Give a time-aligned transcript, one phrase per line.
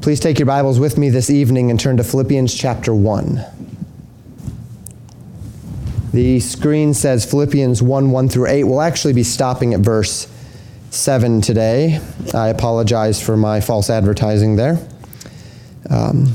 [0.00, 3.44] Please take your Bibles with me this evening and turn to Philippians chapter 1.
[6.14, 8.64] The screen says Philippians 1 1 through 8.
[8.64, 10.26] We'll actually be stopping at verse
[10.88, 12.00] 7 today.
[12.32, 14.78] I apologize for my false advertising there.
[15.90, 16.34] Um,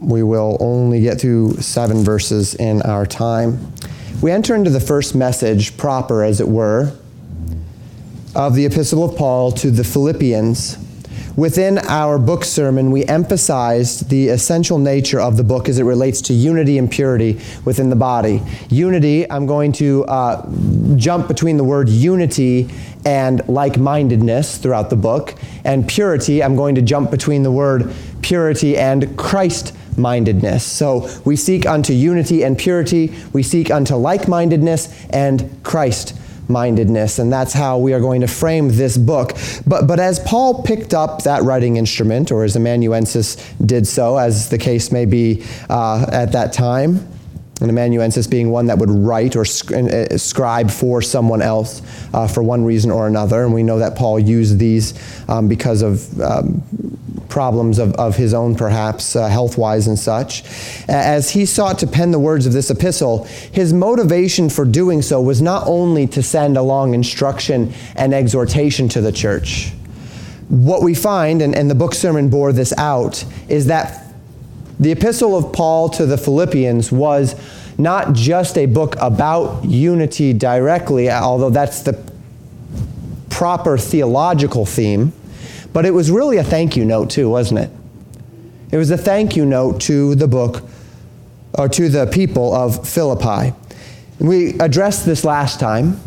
[0.00, 3.72] we will only get through seven verses in our time.
[4.22, 6.92] We enter into the first message proper, as it were,
[8.34, 10.83] of the Epistle of Paul to the Philippians
[11.36, 16.20] Within our book sermon, we emphasized the essential nature of the book as it relates
[16.22, 18.40] to unity and purity within the body.
[18.68, 20.48] Unity, I'm going to uh,
[20.94, 22.70] jump between the word unity
[23.04, 25.34] and like mindedness throughout the book.
[25.64, 27.92] And purity, I'm going to jump between the word
[28.22, 30.64] purity and Christ mindedness.
[30.64, 36.16] So we seek unto unity and purity, we seek unto like mindedness and Christ
[36.48, 39.32] mindedness, and that's how we are going to frame this book.
[39.66, 44.48] But, but as Paul picked up that writing instrument, or as amanuensis did so, as
[44.48, 47.08] the case may be uh, at that time,
[47.60, 52.42] an amanuensis being one that would write or uh, scribe for someone else uh, for
[52.42, 53.44] one reason or another.
[53.44, 54.94] And we know that Paul used these
[55.28, 56.62] um, because of um,
[57.28, 60.44] problems of, of his own, perhaps, uh, health wise and such.
[60.88, 65.20] As he sought to pen the words of this epistle, his motivation for doing so
[65.20, 69.72] was not only to send along instruction and exhortation to the church.
[70.48, 74.14] What we find, and, and the book sermon bore this out, is that
[74.78, 77.34] the epistle of Paul to the Philippians was
[77.78, 81.98] not just a book about unity directly, although that's the
[83.30, 85.12] proper theological theme
[85.72, 87.70] but it was really a thank you note, too, wasn't it?
[88.70, 90.62] It was a thank you note to the book,
[91.56, 93.54] or to the people of Philippi.
[94.18, 96.00] We addressed this last time.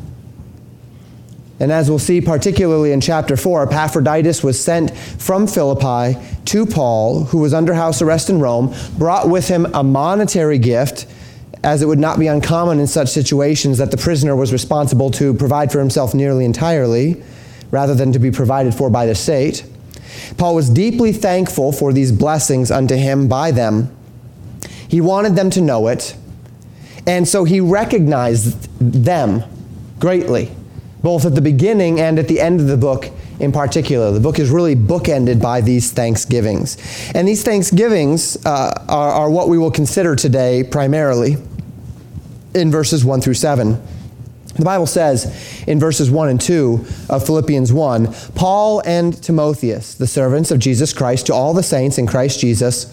[1.60, 7.24] And as we'll see, particularly in chapter 4, Epaphroditus was sent from Philippi to Paul,
[7.24, 11.08] who was under house arrest in Rome, brought with him a monetary gift,
[11.64, 15.34] as it would not be uncommon in such situations that the prisoner was responsible to
[15.34, 17.23] provide for himself nearly entirely
[17.72, 19.66] rather than to be provided for by the state.
[20.38, 23.95] Paul was deeply thankful for these blessings unto him by them.
[24.88, 26.16] He wanted them to know it,
[27.05, 29.44] and so he recognized them
[30.00, 30.52] greatly,
[31.02, 34.11] both at the beginning and at the end of the book in particular.
[34.11, 36.78] The book is really bookended by these thanksgivings.
[37.14, 41.38] And these thanksgivings uh, are, are what we will consider today primarily
[42.54, 43.82] in verses 1 through 7.
[44.58, 50.08] The Bible says in verses 1 and 2 of Philippians 1 Paul and Timotheus, the
[50.08, 52.92] servants of Jesus Christ, to all the saints in Christ Jesus,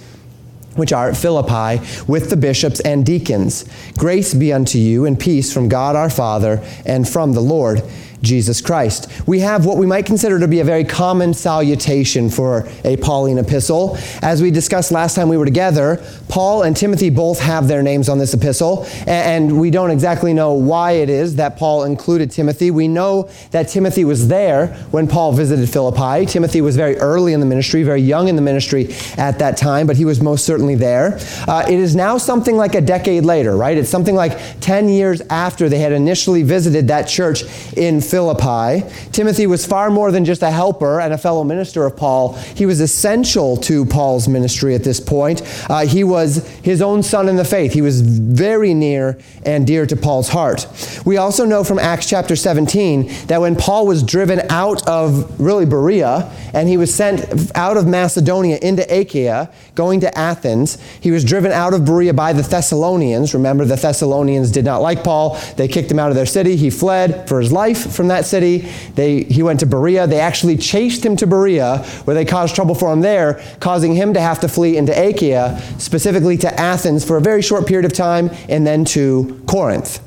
[0.77, 3.65] which are at Philippi, with the bishops and deacons.
[3.97, 7.83] Grace be unto you and peace from God our Father and from the Lord
[8.25, 9.09] Jesus Christ.
[9.27, 13.39] We have what we might consider to be a very common salutation for a Pauline
[13.39, 13.97] epistle.
[14.23, 18.09] As we discussed last time we were together, Paul and Timothy both have their names
[18.09, 22.71] on this epistle, and we don't exactly know why it is that Paul included Timothy.
[22.71, 26.27] We know that Timothy was there when Paul visited Philippi.
[26.27, 29.87] Timothy was very early in the ministry, very young in the ministry at that time,
[29.87, 31.19] but he was most certainly there.
[31.47, 33.77] Uh, it is now something like a decade later, right?
[33.77, 37.43] It's something like 10 years after they had initially visited that church
[37.77, 38.89] in Philippi Philippi.
[39.11, 42.35] Timothy was far more than just a helper and a fellow minister of Paul.
[42.35, 45.43] He was essential to Paul's ministry at this point.
[45.69, 47.73] Uh, he was his own son in the faith.
[47.73, 50.69] He was very near and dear to Paul's heart.
[51.05, 55.67] We also know from Acts chapter 17 that when Paul was driven out of really
[55.67, 61.25] Berea and he was sent out of Macedonia into Achaia, going to Athens, he was
[61.25, 63.35] driven out of Berea by the Thessalonians.
[63.35, 65.37] Remember, the Thessalonians did not like Paul.
[65.57, 66.55] They kicked him out of their city.
[66.55, 68.69] He fled for his life from from that city.
[68.95, 70.07] They, he went to Berea.
[70.07, 74.13] They actually chased him to Berea, where they caused trouble for him there, causing him
[74.13, 77.95] to have to flee into Achaia, specifically to Athens for a very short period of
[77.95, 80.01] time, and then to Corinth.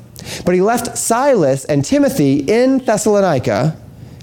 [0.44, 3.76] But he left Silas and Timothy in Thessalonica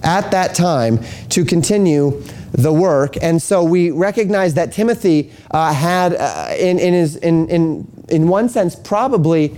[0.04, 1.00] at that time
[1.30, 3.18] to continue the work.
[3.22, 8.30] And so we recognize that Timothy uh, had, uh, in, in, his, in, in, in
[8.30, 9.54] one sense, probably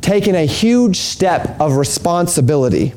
[0.00, 2.92] taken a huge step of responsibility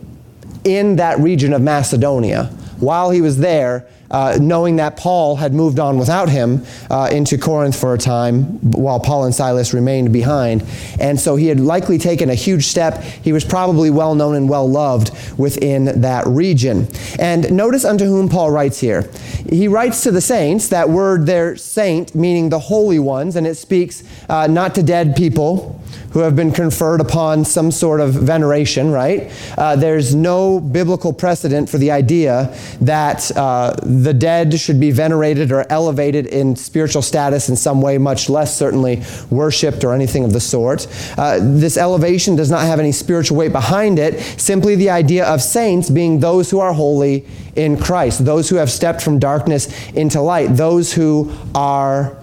[0.64, 2.46] in that region of Macedonia
[2.80, 7.38] while he was there, uh, knowing that Paul had moved on without him uh, into
[7.38, 10.64] Corinth for a time while Paul and Silas remained behind.
[11.00, 13.04] And so he had likely taken a huge step.
[13.04, 16.88] He was probably well known and well loved within that region.
[17.20, 19.10] And notice unto whom Paul writes here.
[19.50, 23.56] He writes to the saints, that word there, saint, meaning the holy ones, and it
[23.56, 25.79] speaks uh, not to dead people
[26.12, 29.32] who have been conferred upon some sort of veneration, right?
[29.58, 35.52] Uh, there's no biblical precedent for the idea that uh, the dead should be venerated
[35.52, 40.34] or elevated in spiritual status in some way, much less certainly worshiped or anything of
[40.34, 40.88] the sort.
[41.18, 45.42] Uh, this elevation does not have any spiritual weight behind it, simply the idea of
[45.42, 50.22] saints being those who are holy in Christ, those who have stepped from darkness into
[50.22, 52.18] light, those who are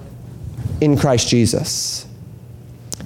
[0.81, 2.06] in Christ Jesus.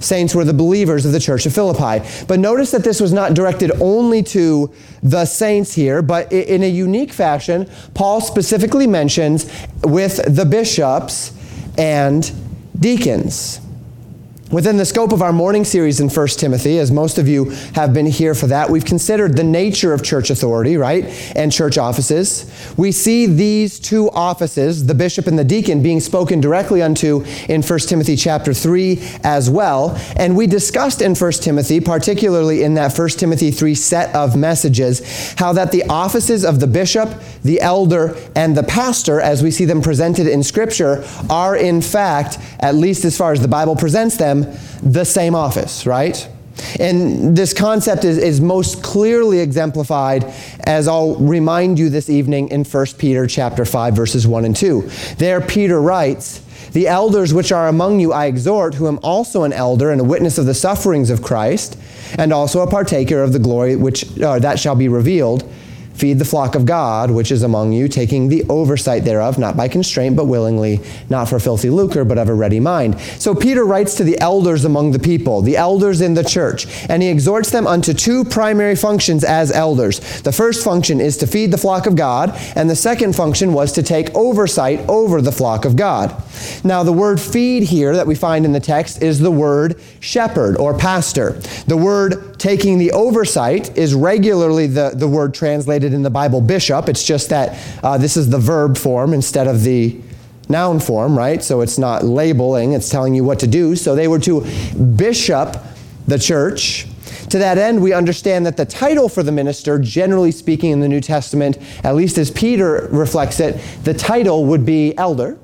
[0.01, 2.05] Saints were the believers of the church of Philippi.
[2.27, 6.69] But notice that this was not directed only to the saints here, but in a
[6.69, 9.49] unique fashion, Paul specifically mentions
[9.83, 11.33] with the bishops
[11.77, 12.29] and
[12.77, 13.60] deacons.
[14.51, 17.93] Within the scope of our morning series in 1 Timothy, as most of you have
[17.93, 21.05] been here for that, we've considered the nature of church authority, right?
[21.37, 22.51] And church offices.
[22.75, 27.61] We see these two offices, the bishop and the deacon, being spoken directly unto in
[27.61, 29.97] 1 Timothy chapter 3 as well.
[30.17, 35.33] And we discussed in 1 Timothy, particularly in that 1 Timothy 3 set of messages,
[35.37, 37.09] how that the offices of the bishop,
[37.45, 42.37] the elder, and the pastor, as we see them presented in Scripture, are in fact,
[42.59, 44.40] at least as far as the Bible presents them,
[44.83, 46.27] the same office, right?
[46.79, 52.63] And this concept is, is most clearly exemplified as I'll remind you this evening in
[52.63, 54.89] 1 Peter chapter 5 verses 1 and 2.
[55.17, 56.41] There Peter writes,
[56.71, 60.03] "The elders which are among you I exhort, who am also an elder and a
[60.03, 61.77] witness of the sufferings of Christ,
[62.17, 65.43] and also a partaker of the glory which uh, that shall be revealed."
[65.93, 69.67] Feed the flock of God, which is among you, taking the oversight thereof, not by
[69.67, 70.79] constraint, but willingly,
[71.09, 72.99] not for filthy lucre, but of a ready mind.
[73.19, 77.03] So Peter writes to the elders among the people, the elders in the church, and
[77.03, 79.99] he exhorts them unto two primary functions as elders.
[80.21, 83.71] The first function is to feed the flock of God, and the second function was
[83.73, 86.15] to take oversight over the flock of God.
[86.63, 90.57] Now, the word feed here that we find in the text is the word shepherd
[90.57, 91.31] or pastor.
[91.67, 96.89] The word taking the oversight is regularly the, the word translated in the Bible bishop.
[96.89, 100.01] It's just that uh, this is the verb form instead of the
[100.49, 101.43] noun form, right?
[101.43, 103.75] So it's not labeling, it's telling you what to do.
[103.75, 104.41] So they were to
[104.95, 105.55] bishop
[106.07, 106.87] the church.
[107.29, 110.89] To that end, we understand that the title for the minister, generally speaking in the
[110.89, 115.37] New Testament, at least as Peter reflects it, the title would be elder.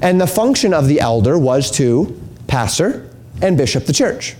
[0.00, 2.16] And the function of the elder was to
[2.46, 3.10] pastor
[3.42, 4.36] and bishop the church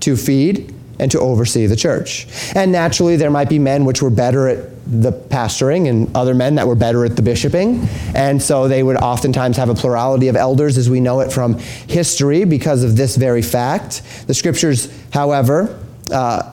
[0.00, 2.26] to feed and to oversee the church.
[2.54, 6.54] And naturally, there might be men which were better at the pastoring and other men
[6.54, 7.86] that were better at the bishoping.
[8.14, 11.58] And so they would oftentimes have a plurality of elders as we know it from
[11.58, 14.02] history because of this very fact.
[14.26, 15.78] The scriptures, however,
[16.12, 16.52] uh,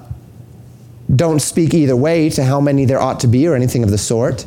[1.16, 3.98] don't speak either way to how many there ought to be or anything of the
[3.98, 4.46] sort.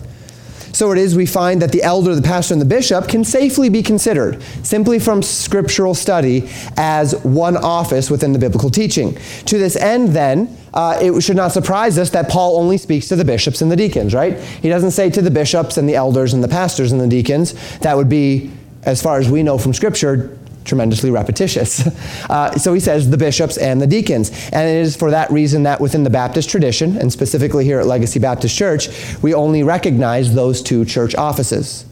[0.76, 3.70] So it is we find that the elder, the pastor, and the bishop can safely
[3.70, 9.16] be considered, simply from scriptural study, as one office within the biblical teaching.
[9.46, 13.16] To this end, then, uh, it should not surprise us that Paul only speaks to
[13.16, 14.38] the bishops and the deacons, right?
[14.38, 17.54] He doesn't say to the bishops and the elders and the pastors and the deacons.
[17.78, 18.50] That would be,
[18.82, 21.88] as far as we know from Scripture, tremendously repetitious.
[22.28, 24.30] Uh, so he says the bishops and the deacons.
[24.52, 27.86] And it is for that reason that within the Baptist tradition, and specifically here at
[27.86, 28.88] Legacy Baptist Church,
[29.22, 31.84] we only recognize those two church offices.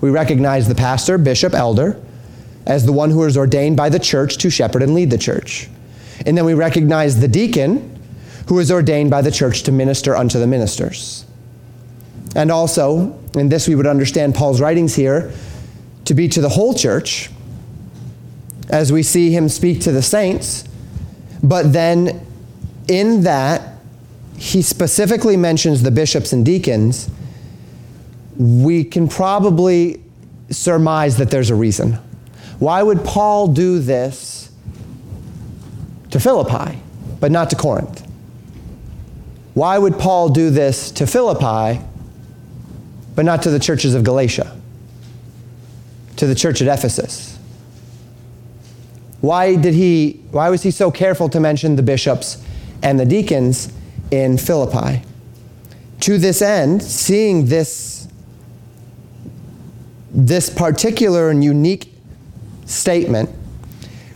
[0.00, 2.00] We recognize the pastor, bishop, elder
[2.66, 5.68] as the one who is ordained by the church to shepherd and lead the church.
[6.26, 7.98] And then we recognize the deacon
[8.48, 11.24] who is ordained by the church to minister unto the ministers.
[12.36, 15.32] And also, in this we would understand Paul's writings here
[16.04, 17.30] to be to the whole church
[18.70, 20.64] as we see him speak to the saints.
[21.42, 22.26] But then
[22.88, 23.74] in that,
[24.36, 27.10] he specifically mentions the bishops and deacons.
[28.36, 30.02] We can probably
[30.50, 31.98] surmise that there's a reason.
[32.58, 34.50] Why would Paul do this
[36.10, 36.78] to Philippi,
[37.20, 38.06] but not to Corinth?
[39.54, 41.82] Why would Paul do this to Philippi,
[43.14, 44.56] but not to the churches of Galatia,
[46.16, 47.29] to the church at Ephesus?
[49.20, 52.42] Why did he why was he so careful to mention the bishops
[52.82, 53.72] and the deacons
[54.10, 55.02] in Philippi?
[56.00, 58.08] To this end, seeing this
[60.12, 61.92] this particular and unique
[62.64, 63.30] statement,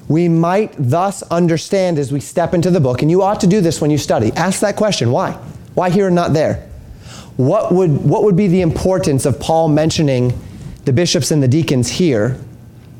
[0.08, 3.60] we might thus understand as we step into the book, and you ought to do
[3.60, 4.32] this when you study.
[4.32, 5.32] Ask that question why?
[5.74, 6.68] Why here and not there?
[7.36, 10.38] What would, what would be the importance of Paul mentioning
[10.84, 12.38] the bishops and the deacons here,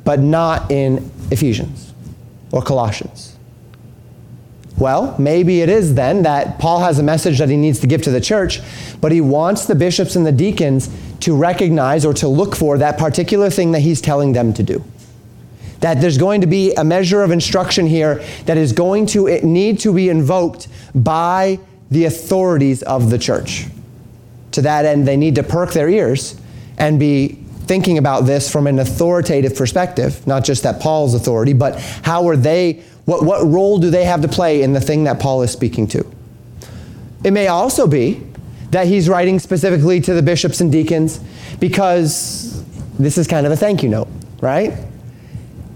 [0.04, 1.93] but not in Ephesians?
[2.54, 3.36] Or Colossians?
[4.78, 8.02] Well, maybe it is then that Paul has a message that he needs to give
[8.02, 8.60] to the church,
[9.00, 10.88] but he wants the bishops and the deacons
[11.20, 14.84] to recognize or to look for that particular thing that he's telling them to do.
[15.80, 19.80] That there's going to be a measure of instruction here that is going to need
[19.80, 21.58] to be invoked by
[21.90, 23.66] the authorities of the church.
[24.52, 26.40] To that end, they need to perk their ears
[26.78, 31.78] and be thinking about this from an authoritative perspective, not just that Paul's authority, but
[32.02, 35.18] how are they, what, what role do they have to play in the thing that
[35.18, 36.06] Paul is speaking to?
[37.24, 38.22] It may also be
[38.70, 41.20] that he's writing specifically to the bishops and deacons
[41.58, 42.62] because
[42.98, 44.08] this is kind of a thank you note,
[44.40, 44.74] right?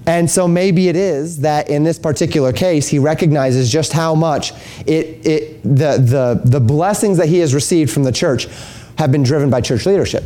[0.07, 4.53] And so maybe it is that in this particular case, he recognizes just how much
[4.87, 8.49] it, it, the, the, the blessings that he has received from the church
[8.97, 10.25] have been driven by church leadership.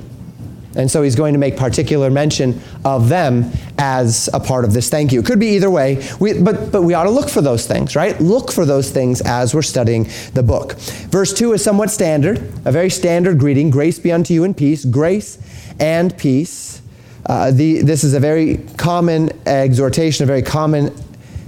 [0.77, 4.89] And so he's going to make particular mention of them as a part of this
[4.89, 5.21] thank you.
[5.21, 7.95] It could be either way, we, but, but we ought to look for those things,
[7.95, 8.19] right?
[8.21, 10.75] Look for those things as we're studying the book.
[11.11, 14.85] Verse 2 is somewhat standard, a very standard greeting grace be unto you and peace,
[14.85, 15.39] grace
[15.79, 16.81] and peace.
[17.27, 20.95] Uh, the, this is a very common exhortation, a very common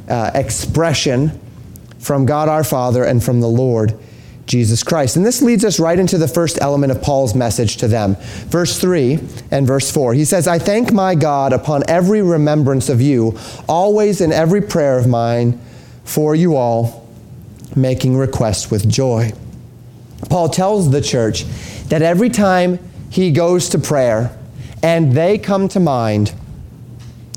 [0.08, 1.40] uh, expression
[1.98, 3.98] from God our Father and from the Lord
[4.46, 5.16] Jesus Christ.
[5.16, 8.16] And this leads us right into the first element of Paul's message to them.
[8.48, 9.18] Verse 3
[9.50, 10.14] and verse 4.
[10.14, 14.98] He says, I thank my God upon every remembrance of you, always in every prayer
[14.98, 15.60] of mine
[16.04, 17.08] for you all,
[17.74, 19.32] making request with joy.
[20.28, 21.44] Paul tells the church
[21.88, 22.78] that every time
[23.10, 24.36] he goes to prayer
[24.82, 26.34] and they come to mind,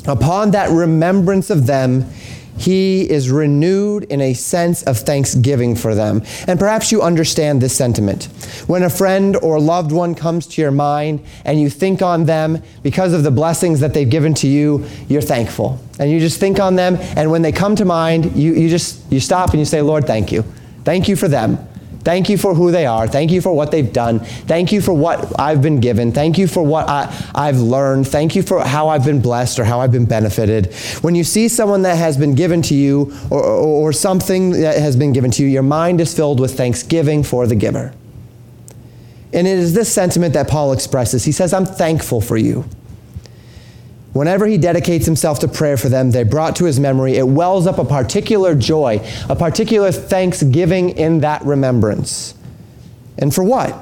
[0.05, 2.09] upon that remembrance of them,
[2.57, 6.23] he is renewed in a sense of thanksgiving for them.
[6.47, 8.25] And perhaps you understand this sentiment.
[8.67, 12.61] When a friend or loved one comes to your mind and you think on them
[12.83, 15.79] because of the blessings that they've given to you, you're thankful.
[15.99, 19.11] And you just think on them, and when they come to mind, you, you just
[19.11, 20.43] you stop and you say, Lord, thank you.
[20.83, 21.57] Thank you for them.
[22.07, 23.05] Thank you for who they are.
[23.05, 24.21] Thank you for what they've done.
[24.21, 26.13] Thank you for what I've been given.
[26.13, 28.07] Thank you for what I, have learned.
[28.07, 30.73] Thank you for how I've been blessed or how I've been benefited.
[31.01, 34.79] When you see someone that has been given to you or, or, or something that
[34.79, 37.93] has been given to you, your mind is filled with thanksgiving for the giver.
[39.33, 41.25] And it is this sentiment that Paul expresses.
[41.25, 42.63] He says, I'm thankful for you.
[44.17, 47.67] Whenever he dedicates himself to prayer for them, they brought to his memory, it wells
[47.67, 52.33] up a particular joy, a particular thanksgiving in that remembrance.
[53.19, 53.73] And for what?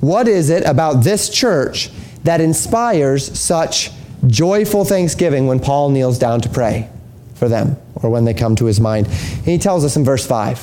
[0.00, 1.90] What is it about this church
[2.24, 3.90] that inspires such
[4.26, 6.88] joyful thanksgiving when Paul kneels down to pray
[7.34, 9.06] for them or when they come to his mind?
[9.06, 10.58] And he tells us in verse 5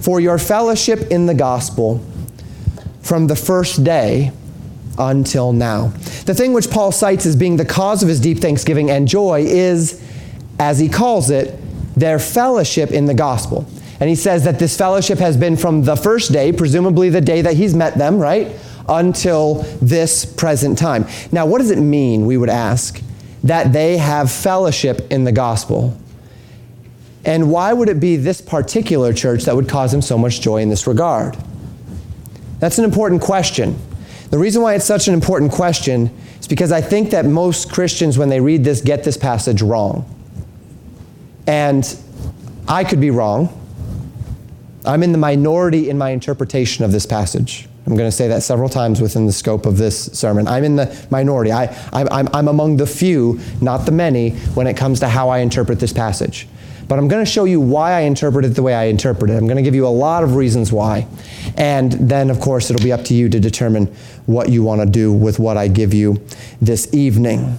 [0.00, 2.02] For your fellowship in the gospel
[3.02, 4.32] from the first day
[4.98, 5.92] until now.
[6.24, 9.44] The thing which Paul cites as being the cause of his deep thanksgiving and joy
[9.46, 10.02] is,
[10.58, 11.58] as he calls it,
[11.94, 13.66] their fellowship in the gospel.
[14.00, 17.42] And he says that this fellowship has been from the first day, presumably the day
[17.42, 18.48] that he's met them, right?
[18.88, 21.06] Until this present time.
[21.30, 23.00] Now, what does it mean, we would ask,
[23.44, 25.96] that they have fellowship in the gospel?
[27.24, 30.58] And why would it be this particular church that would cause him so much joy
[30.58, 31.36] in this regard?
[32.58, 33.78] That's an important question.
[34.34, 36.10] The reason why it's such an important question
[36.40, 40.12] is because I think that most Christians, when they read this, get this passage wrong.
[41.46, 41.96] And
[42.66, 43.48] I could be wrong.
[44.84, 47.68] I'm in the minority in my interpretation of this passage.
[47.86, 50.48] I'm going to say that several times within the scope of this sermon.
[50.48, 51.52] I'm in the minority.
[51.52, 55.38] I, I'm, I'm among the few, not the many, when it comes to how I
[55.38, 56.48] interpret this passage.
[56.88, 59.34] But I'm going to show you why I interpret it the way I interpret it.
[59.34, 61.06] I'm going to give you a lot of reasons why.
[61.56, 63.86] And then, of course, it'll be up to you to determine
[64.26, 66.22] what you want to do with what I give you
[66.60, 67.56] this evening.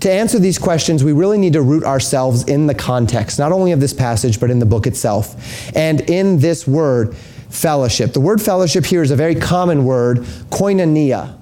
[0.00, 3.72] To answer these questions, we really need to root ourselves in the context, not only
[3.72, 5.76] of this passage, but in the book itself.
[5.76, 7.16] And in this word,
[7.50, 8.12] fellowship.
[8.12, 10.18] The word fellowship here is a very common word,
[10.50, 11.36] koinonia.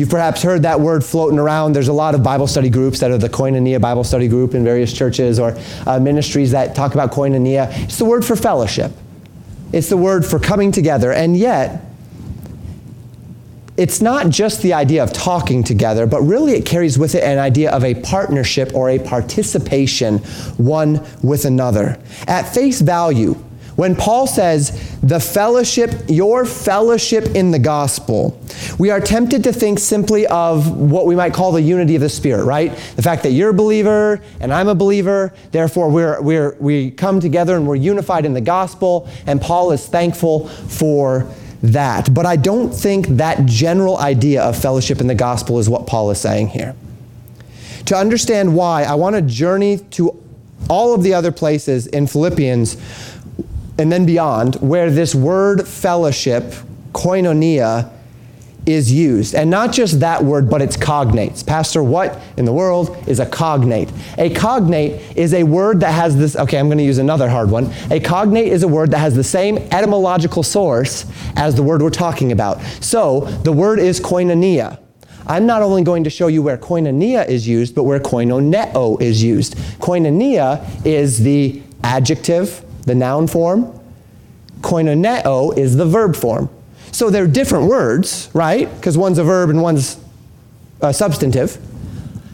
[0.00, 1.74] You've perhaps heard that word floating around.
[1.74, 4.64] There's a lot of Bible study groups that are the Koinonia Bible study group in
[4.64, 5.54] various churches or
[5.86, 7.68] uh, ministries that talk about koinonia.
[7.84, 8.92] It's the word for fellowship,
[9.74, 11.12] it's the word for coming together.
[11.12, 11.84] And yet,
[13.76, 17.38] it's not just the idea of talking together, but really it carries with it an
[17.38, 20.16] idea of a partnership or a participation
[20.56, 22.00] one with another.
[22.26, 23.36] At face value,
[23.80, 28.38] when Paul says, the fellowship, your fellowship in the gospel,
[28.78, 32.08] we are tempted to think simply of what we might call the unity of the
[32.10, 32.76] Spirit, right?
[32.96, 37.20] The fact that you're a believer and I'm a believer, therefore we're, we're, we come
[37.20, 41.26] together and we're unified in the gospel, and Paul is thankful for
[41.62, 42.12] that.
[42.12, 46.10] But I don't think that general idea of fellowship in the gospel is what Paul
[46.10, 46.76] is saying here.
[47.86, 50.22] To understand why, I want to journey to
[50.68, 52.76] all of the other places in Philippians
[53.80, 56.54] and then beyond, where this word fellowship,
[56.92, 57.90] koinonia,
[58.66, 59.34] is used.
[59.34, 61.44] And not just that word, but its cognates.
[61.44, 63.90] Pastor, what in the world is a cognate?
[64.18, 67.50] A cognate is a word that has this, okay, I'm going to use another hard
[67.50, 67.72] one.
[67.90, 71.06] A cognate is a word that has the same etymological source
[71.36, 72.60] as the word we're talking about.
[72.80, 74.78] So the word is koinonia.
[75.26, 79.22] I'm not only going to show you where koinonia is used, but where koinoneo is
[79.22, 79.56] used.
[79.78, 83.72] Koinonia is the adjective, the noun form.
[84.62, 86.50] Koinoneo is the verb form.
[86.90, 88.68] So they're different words, right?
[88.74, 89.96] Because one's a verb and one's
[90.80, 91.56] a substantive.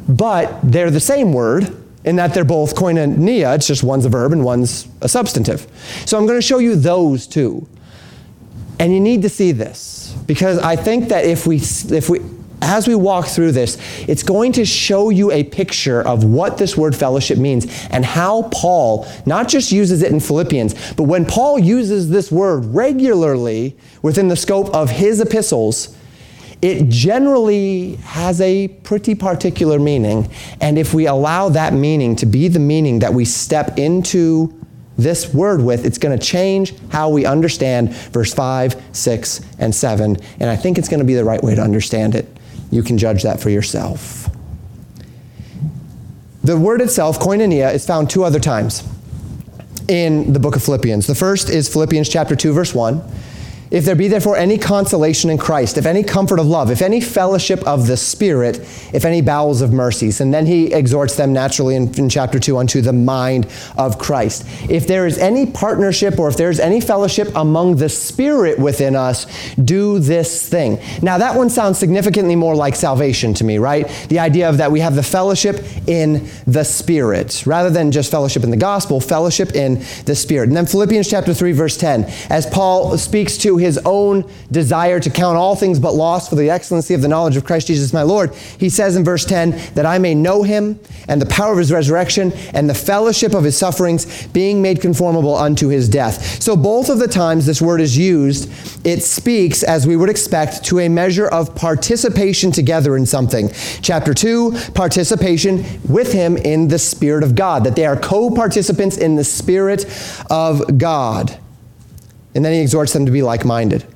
[0.09, 3.55] But they're the same word in that they're both koinonia.
[3.57, 5.67] It's just one's a verb and one's a substantive.
[6.07, 7.69] So I'm going to show you those two.
[8.79, 12.21] And you need to see this because I think that if we, if we,
[12.63, 16.77] as we walk through this, it's going to show you a picture of what this
[16.77, 21.59] word fellowship means and how Paul not just uses it in Philippians, but when Paul
[21.59, 25.97] uses this word regularly within the scope of his epistles,
[26.63, 30.31] it generally has a pretty particular meaning.
[30.61, 34.53] And if we allow that meaning to be the meaning that we step into
[34.97, 40.17] this word with, it's going to change how we understand verse 5, 6, and 7.
[40.41, 42.36] And I think it's going to be the right way to understand it.
[42.71, 44.29] You can judge that for yourself.
[46.43, 48.87] The word itself, koinonia, is found two other times
[49.89, 51.07] in the book of Philippians.
[51.07, 53.03] The first is Philippians chapter 2 verse 1.
[53.77, 56.99] If there be therefore any consolation in Christ, if any comfort of love, if any
[56.99, 58.61] fellowship of the Spirit,
[58.95, 60.23] if any bowels of mercies.
[60.23, 64.47] And then he exhorts them naturally in, in, chapter 2 unto the mind of Christ.
[64.71, 68.97] If there is any partnership or if there is any fellowship among the Spirit within
[68.97, 70.81] us, do this thing.
[71.03, 73.87] Now, that one sounds significantly more like salvation to me, right?
[74.09, 78.43] The idea of that we have the fellowship in the Spirit, rather than just fellowship
[78.43, 80.49] in the gospel, fellowship in the Spirit.
[80.49, 85.11] And then Philippians chapter 3, verse 10, as Paul speaks to his own desire to
[85.11, 88.03] count all things but loss for the excellency of the knowledge of Christ Jesus my
[88.03, 91.59] Lord, he says in verse 10 that I may know him and the power of
[91.59, 96.43] his resurrection and the fellowship of his sufferings, being made conformable unto his death.
[96.43, 98.51] So, both of the times this word is used,
[98.87, 103.51] it speaks, as we would expect, to a measure of participation together in something.
[103.83, 108.97] Chapter 2, participation with him in the Spirit of God, that they are co participants
[108.97, 109.87] in the Spirit
[110.31, 111.39] of God.
[112.37, 113.87] And then he exhorts them to be like minded.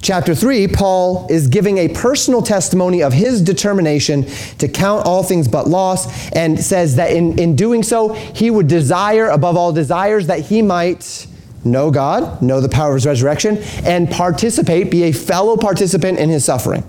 [0.00, 4.24] Chapter 3, Paul is giving a personal testimony of his determination
[4.58, 8.68] to count all things but loss and says that in, in doing so, he would
[8.68, 11.26] desire above all desires that he might
[11.64, 16.28] know God, know the power of his resurrection, and participate, be a fellow participant in
[16.28, 16.84] his suffering.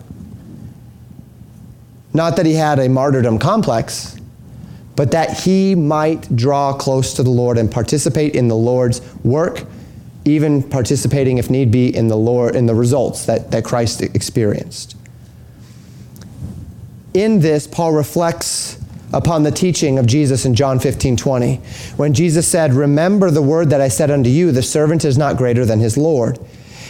[2.13, 4.15] Not that he had a martyrdom complex,
[4.95, 9.65] but that he might draw close to the Lord and participate in the Lord's work
[10.25, 14.95] even participating, if need be, in the, Lord, in the results that, that Christ experienced.
[17.13, 18.79] In this, Paul reflects
[19.13, 21.55] upon the teaching of Jesus in John 15 20,
[21.97, 25.37] when Jesus said, Remember the word that I said unto you, the servant is not
[25.37, 26.39] greater than his Lord.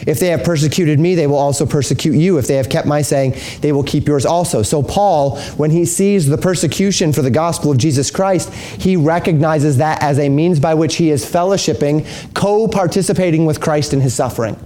[0.06, 2.38] If they have persecuted me, they will also persecute you.
[2.38, 4.62] If they have kept my saying, they will keep yours also.
[4.62, 9.78] So, Paul, when he sees the persecution for the gospel of Jesus Christ, he recognizes
[9.78, 14.14] that as a means by which he is fellowshipping, co participating with Christ in his
[14.14, 14.58] suffering.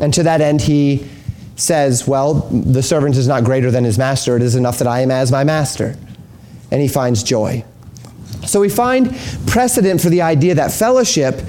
[0.00, 1.08] And to that end, he
[1.56, 4.36] says, Well, the servant is not greater than his master.
[4.36, 5.96] It is enough that I am as my master.
[6.70, 7.64] And he finds joy.
[8.46, 9.14] So we find
[9.46, 11.40] precedent for the idea that fellowship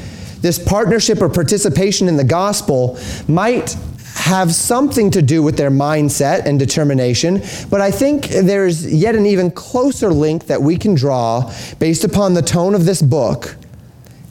[0.42, 3.76] this partnership or participation in the gospel might
[4.16, 9.26] have something to do with their mindset and determination, but I think there's yet an
[9.26, 13.56] even closer link that we can draw based upon the tone of this book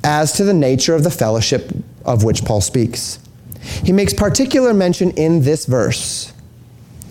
[0.04, 1.72] as to the nature of the fellowship
[2.04, 3.18] of which Paul speaks.
[3.84, 6.32] He makes particular mention in this verse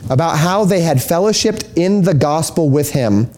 [0.09, 3.29] about how they had fellowshipped in the gospel with him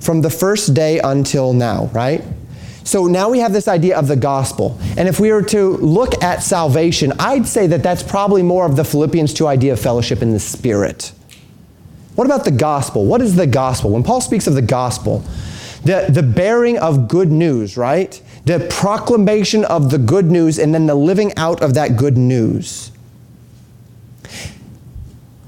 [0.00, 2.22] from the first day until now, right?
[2.86, 4.78] So now we have this idea of the gospel.
[4.96, 8.76] And if we were to look at salvation, I'd say that that's probably more of
[8.76, 11.10] the Philippians 2 idea of fellowship in the Spirit.
[12.14, 13.04] What about the gospel?
[13.04, 13.90] What is the gospel?
[13.90, 15.24] When Paul speaks of the gospel,
[15.82, 18.22] the, the bearing of good news, right?
[18.44, 22.92] The proclamation of the good news and then the living out of that good news.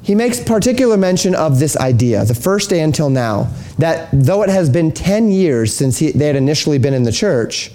[0.08, 4.48] He makes particular mention of this idea, the first day until now, that though it
[4.48, 7.70] has been 10 years since he, they had initially been in the church,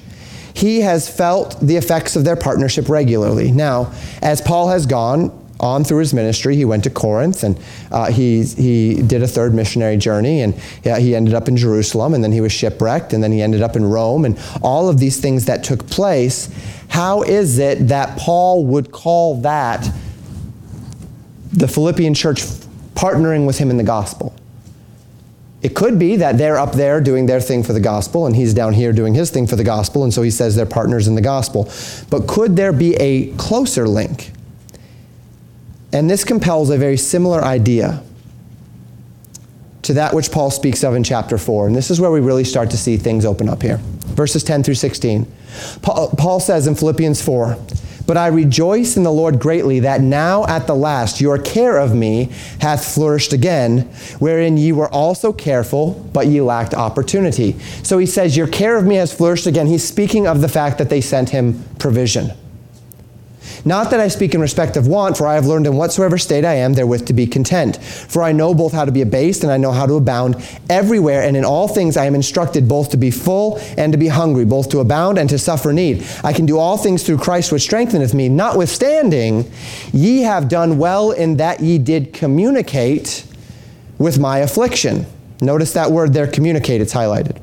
[0.55, 3.51] he has felt the effects of their partnership regularly.
[3.51, 3.93] Now,
[4.23, 7.55] as Paul has gone on through his ministry, he went to Corinth and
[7.91, 12.23] uh, he, he did a third missionary journey, and he ended up in Jerusalem, and
[12.23, 15.21] then he was shipwrecked, and then he ended up in Rome, and all of these
[15.21, 16.49] things that took place.
[16.87, 19.87] How is it that Paul would call that
[21.53, 22.43] the Philippian church
[22.95, 24.35] partnering with him in the gospel.
[25.61, 28.53] It could be that they're up there doing their thing for the gospel and he's
[28.53, 31.15] down here doing his thing for the gospel, and so he says they're partners in
[31.15, 31.71] the gospel.
[32.09, 34.31] But could there be a closer link?
[35.93, 38.03] And this compels a very similar idea
[39.83, 41.67] to that which Paul speaks of in chapter 4.
[41.67, 43.77] And this is where we really start to see things open up here.
[44.15, 45.31] Verses 10 through 16.
[45.81, 47.57] Paul, says in Philippians 4,
[48.13, 51.95] but I rejoice in the Lord greatly that now at the last your care of
[51.95, 52.29] me
[52.61, 57.53] hath flourished again, wherein ye were also careful, but ye lacked opportunity.
[57.81, 59.65] So he says, Your care of me has flourished again.
[59.65, 62.29] He's speaking of the fact that they sent him provision.
[63.65, 66.43] Not that I speak in respect of want, for I have learned in whatsoever state
[66.43, 67.77] I am therewith to be content.
[67.77, 70.35] For I know both how to be abased and I know how to abound
[70.69, 74.09] everywhere, and in all things I am instructed both to be full and to be
[74.09, 76.05] hungry, both to abound and to suffer need.
[76.23, 78.27] I can do all things through Christ which strengtheneth me.
[78.27, 79.49] Notwithstanding,
[79.93, 83.25] ye have done well in that ye did communicate
[83.97, 85.05] with my affliction.
[85.41, 87.42] Notice that word there, communicate, it's highlighted.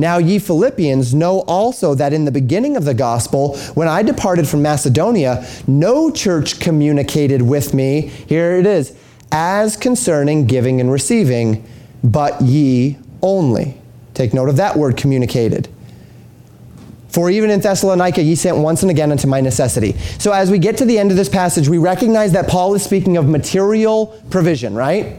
[0.00, 4.48] Now, ye Philippians, know also that in the beginning of the gospel, when I departed
[4.48, 8.96] from Macedonia, no church communicated with me, here it is,
[9.30, 11.62] as concerning giving and receiving,
[12.02, 13.76] but ye only.
[14.14, 15.68] Take note of that word communicated.
[17.10, 19.98] For even in Thessalonica ye sent once and again unto my necessity.
[20.18, 22.82] So as we get to the end of this passage, we recognize that Paul is
[22.82, 25.16] speaking of material provision, right?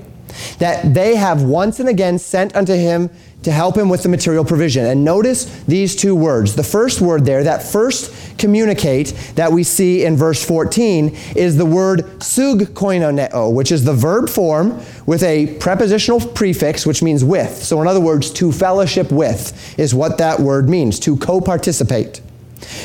[0.60, 3.10] That they have once and again sent unto him
[3.44, 4.86] to help him with the material provision.
[4.86, 6.56] And notice these two words.
[6.56, 11.66] The first word there, that first communicate that we see in verse 14, is the
[11.66, 17.64] word sug koinoneo, which is the verb form with a prepositional prefix, which means with.
[17.64, 22.22] So, in other words, to fellowship with is what that word means, to co participate.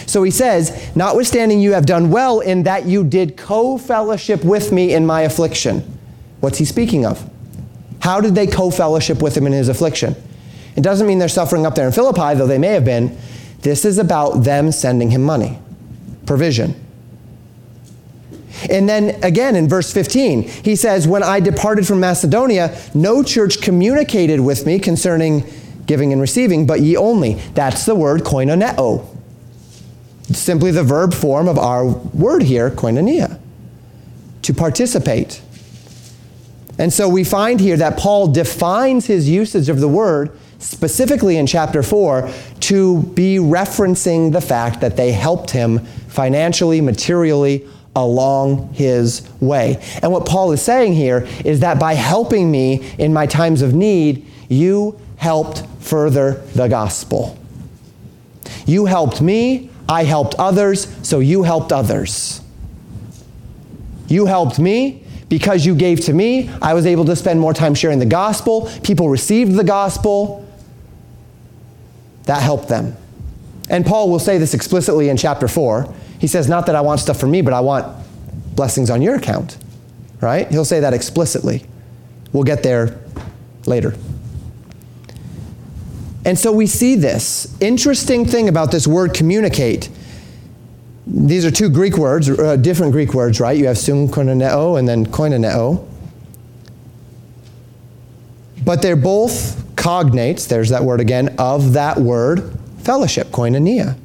[0.06, 4.72] So he says, Notwithstanding you have done well in that you did co fellowship with
[4.72, 5.98] me in my affliction.
[6.40, 7.30] What's he speaking of?
[8.00, 10.14] How did they co fellowship with him in his affliction?
[10.76, 13.16] It doesn't mean they're suffering up there in Philippi, though they may have been.
[13.60, 15.58] This is about them sending him money,
[16.26, 16.74] provision.
[18.70, 23.60] And then again in verse 15, he says, When I departed from Macedonia, no church
[23.60, 25.44] communicated with me concerning
[25.86, 27.34] giving and receiving, but ye only.
[27.54, 29.06] That's the word koinoneo.
[30.28, 33.38] It's simply the verb form of our word here, koinonia,
[34.42, 35.40] to participate.
[36.78, 41.46] And so we find here that Paul defines his usage of the word specifically in
[41.46, 49.28] chapter 4, to be referencing the fact that they helped him financially, materially, along his
[49.40, 49.82] way.
[50.02, 53.74] And what Paul is saying here is that by helping me in my times of
[53.74, 57.38] need, you helped further the gospel.
[58.66, 62.40] You helped me, I helped others, so you helped others.
[64.08, 67.74] You helped me, because you gave to me, I was able to spend more time
[67.74, 68.70] sharing the gospel.
[68.82, 70.46] People received the gospel.
[72.24, 72.96] That helped them.
[73.68, 75.92] And Paul will say this explicitly in chapter 4.
[76.20, 77.86] He says, Not that I want stuff for me, but I want
[78.54, 79.58] blessings on your account.
[80.20, 80.48] Right?
[80.48, 81.66] He'll say that explicitly.
[82.32, 82.98] We'll get there
[83.66, 83.94] later.
[86.24, 89.88] And so we see this interesting thing about this word communicate.
[91.06, 93.56] These are two Greek words, uh, different Greek words, right?
[93.56, 95.86] You have sum koinoneo and then koinoneo.
[98.64, 103.96] But they're both cognates, there's that word again, of that word fellowship, koinonia.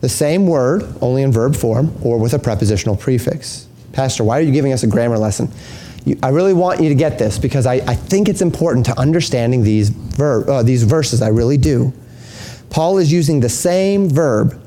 [0.00, 3.66] The same word, only in verb form or with a prepositional prefix.
[3.92, 5.50] Pastor, why are you giving us a grammar lesson?
[6.04, 8.98] You, I really want you to get this because I, I think it's important to
[8.98, 11.22] understanding these, ver, uh, these verses.
[11.22, 11.92] I really do.
[12.70, 14.60] Paul is using the same verb,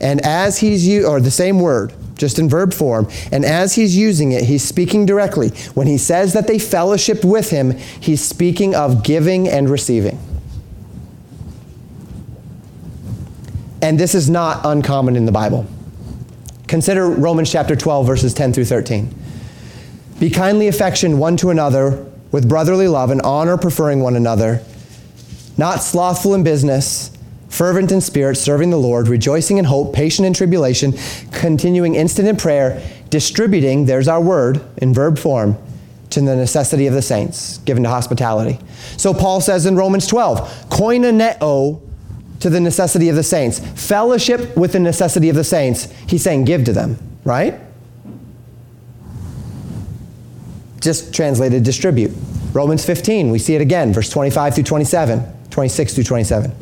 [0.00, 3.08] and as he's u- or the same word, just in verb form.
[3.32, 5.48] And as he's using it, he's speaking directly.
[5.74, 10.18] When he says that they fellowshiped with him, he's speaking of giving and receiving.
[13.82, 15.66] And this is not uncommon in the Bible.
[16.66, 19.14] Consider Romans chapter 12, verses 10 through 13.
[20.18, 24.62] Be kindly affectioned one to another with brotherly love and honor, preferring one another,
[25.56, 27.15] not slothful in business
[27.48, 30.94] fervent in spirit, serving the Lord, rejoicing in hope, patient in tribulation,
[31.32, 35.56] continuing instant in prayer, distributing, there's our word in verb form,
[36.10, 38.58] to the necessity of the saints, given to hospitality.
[38.96, 40.38] So Paul says in Romans 12,
[40.70, 41.80] koinoneo
[42.40, 43.58] to the necessity of the saints.
[43.58, 45.90] Fellowship with the necessity of the saints.
[46.06, 47.58] He's saying give to them, right?
[50.80, 52.12] Just translated distribute.
[52.52, 56.52] Romans 15, we see it again, verse 25 through 27, 26 through 27.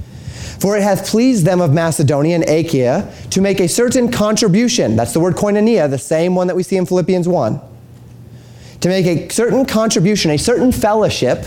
[0.60, 4.96] For it hath pleased them of Macedonia and Achaia to make a certain contribution.
[4.96, 7.60] That's the word koinonia, the same one that we see in Philippians 1.
[8.84, 11.46] to make a certain contribution, a certain fellowship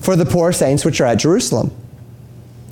[0.00, 1.70] for the poor saints which are at Jerusalem.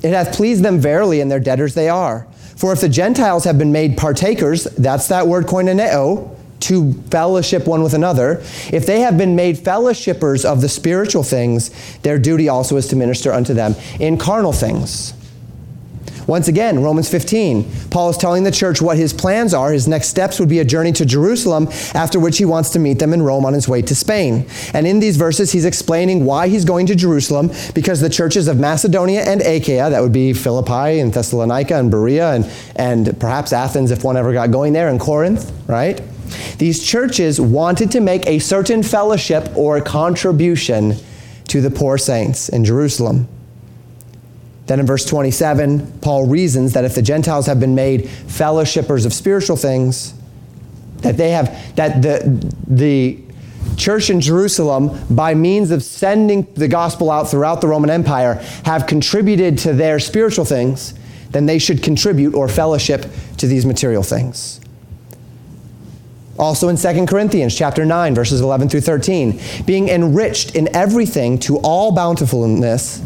[0.01, 2.25] It hath pleased them verily, and their debtors they are.
[2.55, 7.83] For if the Gentiles have been made partakers, that's that word koinoneo, to fellowship one
[7.83, 12.77] with another, if they have been made fellowshippers of the spiritual things, their duty also
[12.77, 15.13] is to minister unto them in carnal things.
[16.27, 19.73] Once again, Romans 15, Paul is telling the church what his plans are.
[19.73, 22.99] His next steps would be a journey to Jerusalem, after which he wants to meet
[22.99, 24.47] them in Rome on his way to Spain.
[24.73, 28.57] And in these verses, he's explaining why he's going to Jerusalem, because the churches of
[28.57, 33.91] Macedonia and Achaia, that would be Philippi and Thessalonica and Berea and, and perhaps Athens
[33.91, 36.01] if one ever got going there, and Corinth, right?
[36.57, 40.95] These churches wanted to make a certain fellowship or contribution
[41.47, 43.27] to the poor saints in Jerusalem.
[44.65, 49.13] Then in verse 27, Paul reasons that if the Gentiles have been made fellowshippers of
[49.13, 50.13] spiritual things,
[50.97, 53.19] that they have, that the, the
[53.77, 58.87] church in Jerusalem, by means of sending the gospel out throughout the Roman Empire, have
[58.87, 60.93] contributed to their spiritual things,
[61.31, 63.05] then they should contribute or fellowship
[63.37, 64.61] to these material things.
[66.37, 71.57] Also in 2 Corinthians chapter 9 verses 11 through 13, being enriched in everything to
[71.57, 73.03] all bountifulness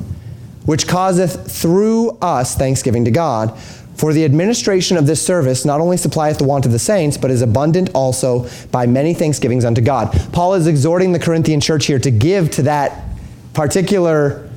[0.66, 3.58] which causeth through us thanksgiving to God.
[3.96, 7.32] For the administration of this service not only supplieth the want of the saints, but
[7.32, 10.12] is abundant also by many thanksgivings unto God.
[10.34, 13.06] Paul is exhorting the Corinthian church here to give to that
[13.54, 14.48] particular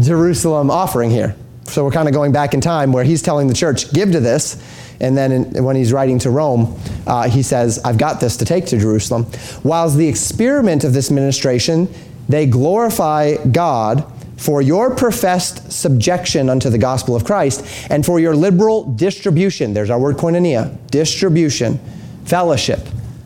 [0.00, 1.36] Jerusalem offering here.
[1.64, 4.20] So we're kind of going back in time where he's telling the church, give to
[4.20, 4.56] this.
[5.00, 8.44] And then in, when he's writing to Rome, uh, he says, I've got this to
[8.44, 9.26] take to Jerusalem.
[9.62, 11.92] Whilst the experiment of this ministration,
[12.28, 18.34] they glorify God for your professed subjection unto the gospel of Christ, and for your
[18.34, 21.78] liberal distribution, there's our word koinonia, distribution,
[22.24, 22.80] fellowship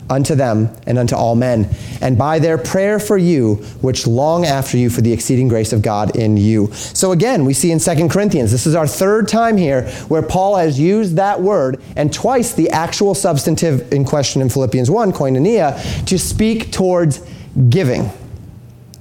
[0.09, 1.69] unto them and unto all men,
[2.01, 5.81] and by their prayer for you, which long after you for the exceeding grace of
[5.81, 6.71] God in you.
[6.73, 10.55] So again, we see in 2 Corinthians, this is our third time here where Paul
[10.57, 16.05] has used that word, and twice the actual substantive in question in Philippians 1, koinonia,
[16.05, 17.21] to speak towards
[17.69, 18.09] giving.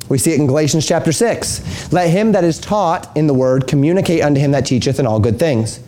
[0.09, 1.92] We see it in Galatians chapter 6.
[1.92, 5.21] Let him that is taught in the word communicate unto him that teacheth in all
[5.21, 5.81] good things.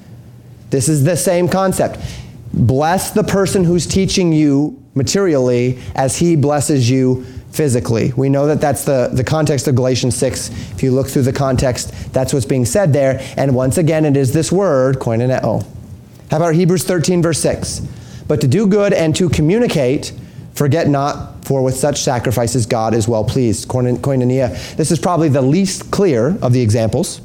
[0.71, 1.99] This is the same concept.
[2.53, 8.13] Bless the person who's teaching you materially as he blesses you physically.
[8.17, 10.51] We know that that's the, the context of Galatians 6.
[10.73, 13.21] If you look through the context, that's what's being said there.
[13.37, 15.67] And once again, it is this word, koinoneo.
[16.31, 17.81] How about Hebrews 13, verse 6?
[18.29, 20.13] But to do good and to communicate,
[20.55, 23.67] forget not for with such sacrifices God is well pleased.
[23.69, 24.77] Koinonia.
[24.77, 27.21] This is probably the least clear of the examples,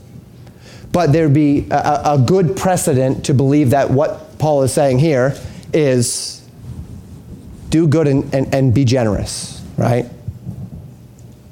[0.91, 5.37] but there'd be a, a good precedent to believe that what Paul is saying here
[5.73, 6.44] is
[7.75, 10.05] do good and, and, and be generous, right?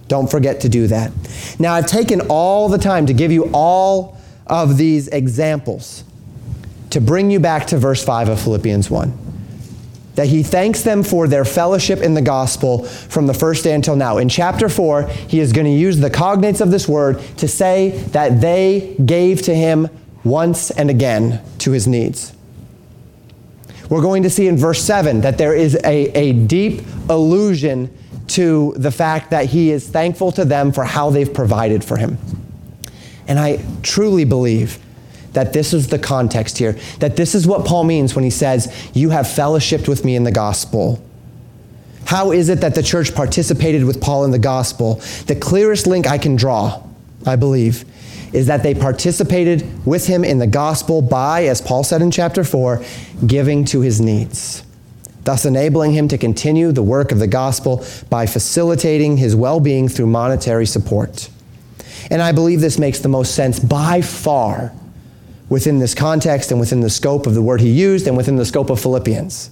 [0.07, 1.11] Don't forget to do that.
[1.59, 6.05] Now, I've taken all the time to give you all of these examples
[6.91, 9.19] to bring you back to verse 5 of Philippians 1
[10.15, 13.95] that he thanks them for their fellowship in the gospel from the first day until
[13.95, 14.19] now.
[14.19, 17.89] In chapter 4, he is going to use the cognates of this word to say
[18.11, 19.89] that they gave to him
[20.23, 22.32] once and again to his needs.
[23.93, 27.95] We're going to see in verse 7 that there is a, a deep allusion
[28.29, 32.17] to the fact that he is thankful to them for how they've provided for him.
[33.27, 34.79] And I truly believe
[35.33, 38.73] that this is the context here, that this is what Paul means when he says,
[38.95, 40.99] You have fellowshipped with me in the gospel.
[42.07, 44.95] How is it that the church participated with Paul in the gospel?
[45.27, 46.81] The clearest link I can draw,
[47.27, 47.85] I believe,
[48.33, 52.43] is that they participated with him in the gospel by, as Paul said in chapter
[52.43, 52.83] 4,
[53.25, 54.63] giving to his needs,
[55.23, 59.87] thus enabling him to continue the work of the gospel by facilitating his well being
[59.87, 61.29] through monetary support.
[62.09, 64.73] And I believe this makes the most sense by far
[65.49, 68.45] within this context and within the scope of the word he used and within the
[68.45, 69.51] scope of Philippians.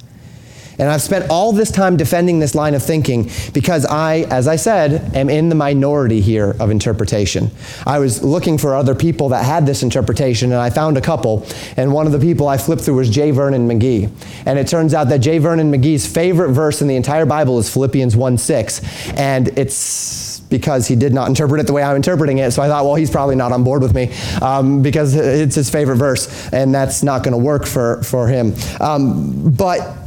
[0.80, 4.56] And I've spent all this time defending this line of thinking because I, as I
[4.56, 7.52] said, am in the minority here of interpretation.
[7.86, 11.46] I was looking for other people that had this interpretation, and I found a couple.
[11.78, 13.32] And one of the people I flipped through was J.
[13.32, 14.12] Vernon McGee.
[14.46, 15.38] And it turns out that J.
[15.38, 19.12] Vernon McGee's favorite verse in the entire Bible is Philippians 1 6.
[19.18, 22.52] And it's because he did not interpret it the way I'm interpreting it.
[22.52, 25.72] So I thought, well, he's probably not on board with me um, because it's his
[25.72, 28.54] favorite verse, and that's not going to work for, for him.
[28.80, 30.01] Um, but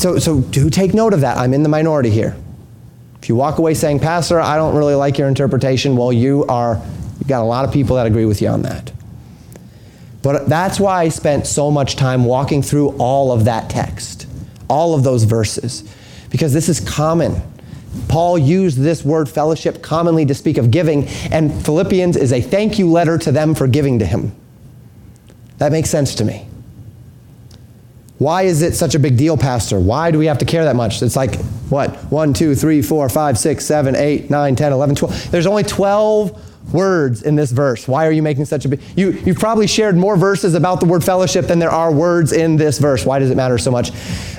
[0.00, 1.38] so, so do take note of that.
[1.38, 2.36] I'm in the minority here.
[3.20, 6.80] If you walk away saying, Pastor, I don't really like your interpretation, well, you are,
[7.18, 8.92] you've got a lot of people that agree with you on that.
[10.22, 14.26] But that's why I spent so much time walking through all of that text,
[14.68, 15.82] all of those verses,
[16.30, 17.40] because this is common
[18.08, 22.78] Paul used this word fellowship commonly to speak of giving, and Philippians is a thank
[22.78, 24.34] you letter to them for giving to him.
[25.58, 26.47] That makes sense to me.
[28.18, 29.78] Why is it such a big deal, Pastor?
[29.78, 31.00] Why do we have to care that much?
[31.02, 31.36] It's like,
[31.70, 31.94] what?
[32.10, 35.30] 1, 2, 3, 4, 5, 6, 7, 8, 9, 10, 11, 12.
[35.30, 37.86] There's only 12 words in this verse.
[37.86, 38.80] Why are you making such a big...
[38.96, 42.56] You, you've probably shared more verses about the word fellowship than there are words in
[42.56, 43.06] this verse.
[43.06, 43.92] Why does it matter so much?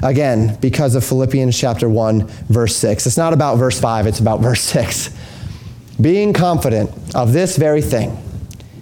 [0.04, 3.08] Again, because of Philippians chapter 1, verse 6.
[3.08, 5.10] It's not about verse 5, it's about verse 6.
[6.02, 8.18] Being confident of this very thing,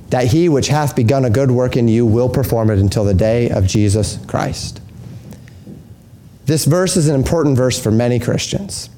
[0.09, 3.13] that he which hath begun a good work in you will perform it until the
[3.13, 4.81] day of Jesus Christ.
[6.47, 8.89] This verse is an important verse for many Christians.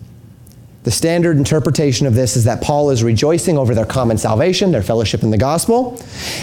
[0.84, 4.84] The standard interpretation of this is that Paul is rejoicing over their common salvation, their
[4.84, 6.02] fellowship in the gospel.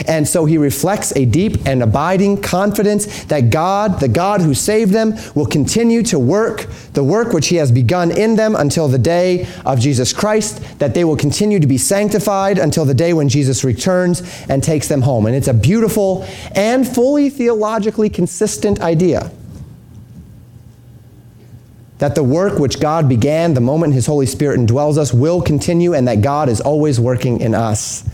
[0.08, 4.92] And so he reflects a deep and abiding confidence that God, the God who saved
[4.92, 8.98] them, will continue to work the work which he has begun in them until the
[8.98, 13.28] day of Jesus Christ, that they will continue to be sanctified until the day when
[13.28, 15.26] Jesus returns and takes them home.
[15.26, 19.30] And it's a beautiful and fully theologically consistent idea
[21.98, 25.94] that the work which God began the moment His Holy Spirit indwells us will continue
[25.94, 28.04] and that God is always working in us.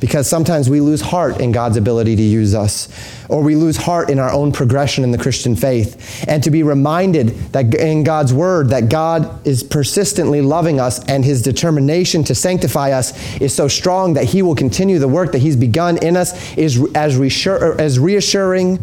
[0.00, 2.88] Because sometimes we lose heart in God's ability to use us,
[3.28, 6.24] or we lose heart in our own progression in the Christian faith.
[6.28, 11.24] And to be reminded that in God's Word that God is persistently loving us and
[11.24, 15.40] His determination to sanctify us is so strong that He will continue the work that
[15.40, 18.80] He's begun in us is as, er, as reassuring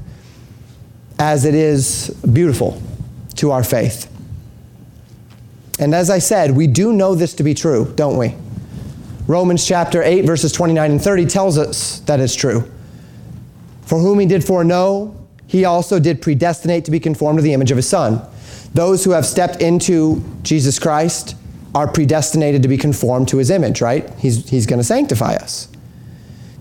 [1.17, 2.81] as it is beautiful
[3.35, 4.11] to our faith.
[5.79, 8.35] And as I said, we do know this to be true, don't we?
[9.27, 12.71] Romans chapter 8, verses 29 and 30 tells us that it's true.
[13.81, 15.15] For whom he did foreknow,
[15.47, 18.21] he also did predestinate to be conformed to the image of his Son.
[18.73, 21.35] Those who have stepped into Jesus Christ
[21.73, 24.09] are predestinated to be conformed to his image, right?
[24.15, 25.67] He's, he's going to sanctify us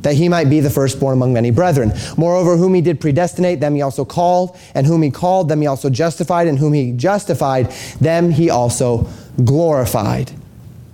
[0.04, 1.92] that he might be the firstborn among many brethren.
[2.16, 5.66] Moreover, whom he did predestinate, them he also called, and whom he called, them he
[5.66, 9.08] also justified, and whom he justified, them he also
[9.44, 10.30] glorified.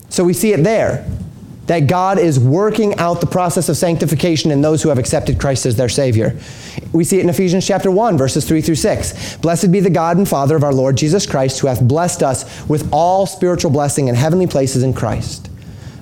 [0.09, 1.07] So we see it there
[1.67, 5.67] that God is working out the process of sanctification in those who have accepted Christ
[5.67, 6.37] as their Savior.
[6.93, 9.37] We see it in Ephesians chapter 1, verses 3 through 6.
[9.37, 12.67] Blessed be the God and Father of our Lord Jesus Christ, who hath blessed us
[12.69, 15.50] with all spiritual blessing in heavenly places in Christ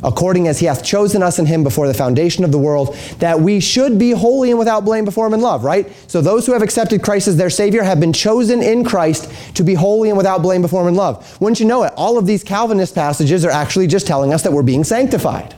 [0.02, 3.40] according as he hath chosen us in him before the foundation of the world, that
[3.40, 5.90] we should be holy and without blame before him in love, right?
[6.06, 9.62] So those who have accepted Christ as their Savior have been chosen in Christ to
[9.62, 11.40] be holy and without blame before him in love.
[11.40, 11.92] Wouldn't you know it?
[11.96, 15.54] All of these Calvinist passages are actually just telling us that we're being sanctified,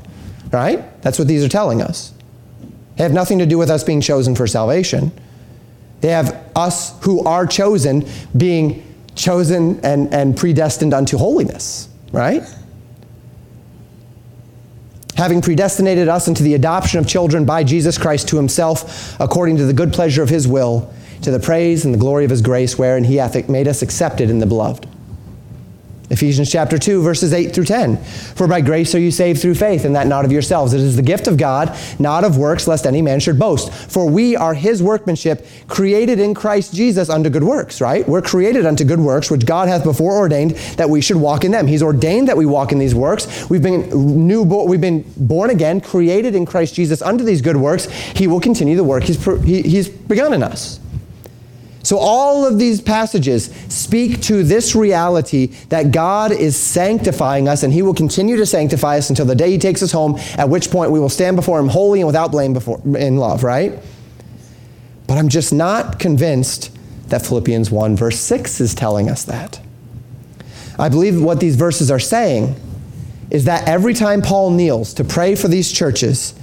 [0.52, 1.00] right?
[1.02, 2.12] That's what these are telling us.
[2.96, 5.12] They have nothing to do with us being chosen for salvation.
[6.00, 12.42] They have us who are chosen being chosen and, and predestined unto holiness, right?
[15.20, 19.66] Having predestinated us into the adoption of children by Jesus Christ to himself, according to
[19.66, 22.78] the good pleasure of his will, to the praise and the glory of his grace,
[22.78, 24.86] wherein he hath made us accepted in the beloved.
[26.10, 27.96] Ephesians chapter 2, verses 8 through 10.
[27.96, 30.72] For by grace are you saved through faith, and that not of yourselves.
[30.72, 33.72] It is the gift of God, not of works, lest any man should boast.
[33.72, 38.06] For we are his workmanship, created in Christ Jesus unto good works, right?
[38.08, 41.52] We're created unto good works, which God hath before ordained that we should walk in
[41.52, 41.68] them.
[41.68, 43.48] He's ordained that we walk in these works.
[43.48, 47.86] We've been new, we've been born again, created in Christ Jesus unto these good works.
[47.86, 50.80] He will continue the work he's, he's begun in us.
[51.82, 57.72] So, all of these passages speak to this reality that God is sanctifying us and
[57.72, 60.70] He will continue to sanctify us until the day He takes us home, at which
[60.70, 63.78] point we will stand before Him holy and without blame before, in love, right?
[65.06, 66.70] But I'm just not convinced
[67.08, 69.60] that Philippians 1, verse 6 is telling us that.
[70.78, 72.54] I believe what these verses are saying
[73.30, 76.34] is that every time Paul kneels to pray for these churches,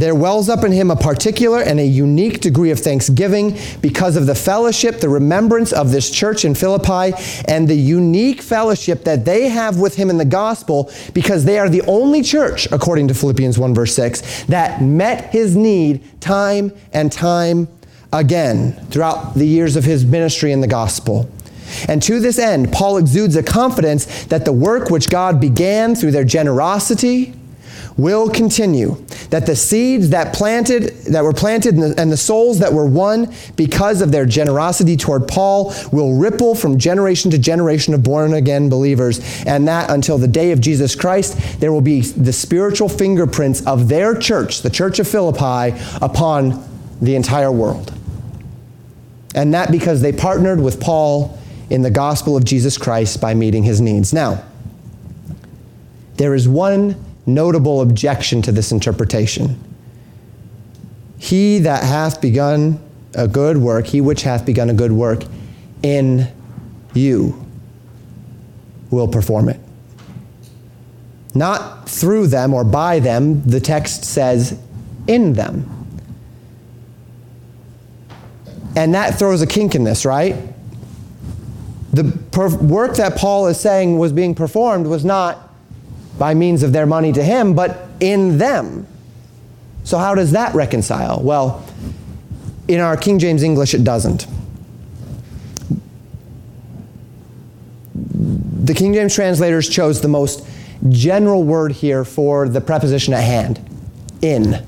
[0.00, 4.26] there wells up in him a particular and a unique degree of thanksgiving because of
[4.26, 7.16] the fellowship, the remembrance of this church in Philippi,
[7.48, 11.68] and the unique fellowship that they have with him in the gospel because they are
[11.68, 17.10] the only church, according to Philippians 1, verse 6, that met his need time and
[17.10, 17.68] time
[18.12, 21.30] again throughout the years of his ministry in the gospel.
[21.88, 26.12] And to this end, Paul exudes a confidence that the work which God began through
[26.12, 27.34] their generosity,
[27.96, 28.96] will continue.
[29.30, 32.86] That the seeds that planted that were planted and the, and the, souls that were
[32.86, 38.34] won because of their generosity toward Paul will ripple from generation to generation of born
[38.34, 42.88] again believers, and that until the day of Jesus Christ, there will be the spiritual
[42.88, 46.64] fingerprints of their church, the church of Philippi, upon
[47.00, 47.92] the entire world.
[49.34, 51.38] And that because they partnered with Paul
[51.68, 54.12] in the gospel of Jesus Christ by meeting his needs.
[54.12, 54.44] Now,
[56.16, 59.58] there is one notable objection to this interpretation.
[61.18, 62.80] He that hath begun
[63.14, 65.24] a good work, he which hath begun a good work
[65.82, 66.28] in
[66.94, 67.44] you
[68.90, 69.60] will perform it.
[71.34, 74.58] Not through them or by them, the text says
[75.06, 75.72] in them.
[78.74, 80.36] And that throws a kink in this, right?
[81.92, 85.45] The per- work that Paul is saying was being performed was not
[86.18, 88.86] by means of their money to him, but in them.
[89.84, 91.20] So, how does that reconcile?
[91.22, 91.64] Well,
[92.68, 94.26] in our King James English, it doesn't.
[97.94, 100.46] The King James translators chose the most
[100.88, 103.60] general word here for the preposition at hand
[104.22, 104.64] in.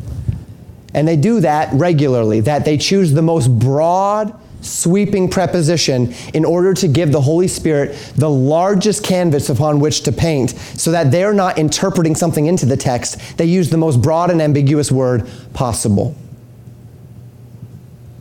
[0.94, 6.74] And they do that regularly, that they choose the most broad, sweeping preposition in order
[6.74, 11.34] to give the Holy Spirit the largest canvas upon which to paint so that they're
[11.34, 13.38] not interpreting something into the text.
[13.38, 16.16] They use the most broad and ambiguous word possible.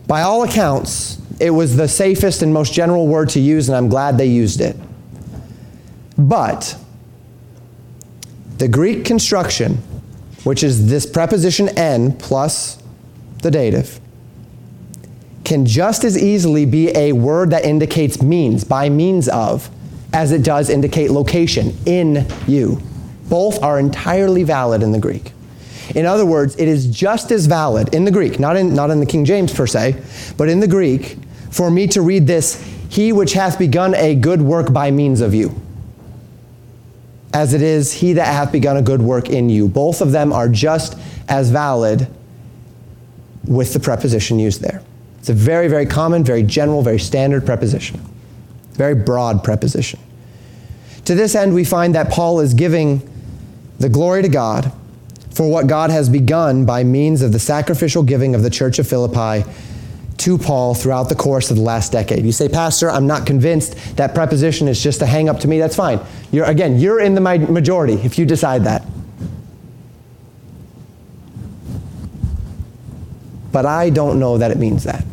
[0.07, 3.89] By all accounts, it was the safest and most general word to use, and I'm
[3.89, 4.75] glad they used it.
[6.17, 6.77] But
[8.57, 9.77] the Greek construction,
[10.43, 12.81] which is this preposition en plus
[13.43, 13.99] the dative,
[15.48, 19.70] can just as easily be a word that indicates means, by means of,
[20.12, 22.82] as it does indicate location, in you.
[23.30, 25.32] Both are entirely valid in the Greek.
[25.95, 29.00] In other words, it is just as valid in the Greek, not in, not in
[29.00, 29.95] the King James per se,
[30.36, 31.18] but in the Greek,
[31.50, 35.34] for me to read this, He which hath begun a good work by means of
[35.34, 35.62] you,
[37.34, 39.70] as it is He that hath begun a good work in you.
[39.70, 42.06] Both of them are just as valid
[43.45, 44.84] with the preposition used there.
[45.28, 47.99] It's a very, very common, very general, very standard preposition,
[48.75, 49.99] very broad preposition.
[51.03, 53.01] To this end, we find that Paul is giving
[53.78, 54.71] the glory to God
[55.32, 58.88] for what God has begun by means of the sacrificial giving of the church of
[58.88, 59.43] Philippi
[60.15, 62.23] to Paul throughout the course of the last decade.
[62.23, 65.59] You say, Pastor, I'm not convinced that preposition is just a hang up to me.
[65.59, 65.99] That's fine.
[66.32, 68.86] You're, again, you're in the majority if you decide that.
[73.51, 75.03] But I don't know that it means that.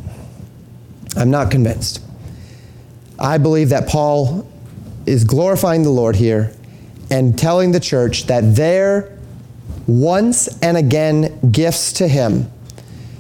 [1.24, 2.02] I'm not convinced.
[3.18, 4.46] I believe that Paul
[5.06, 6.52] is glorifying the Lord here
[7.10, 9.16] and telling the church that their
[9.86, 12.50] once and again gifts to him,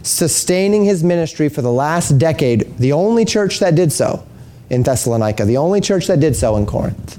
[0.02, 4.26] sustaining his ministry for the last decade, the only church that did so
[4.68, 7.18] in Thessalonica, the only church that did so in Corinth,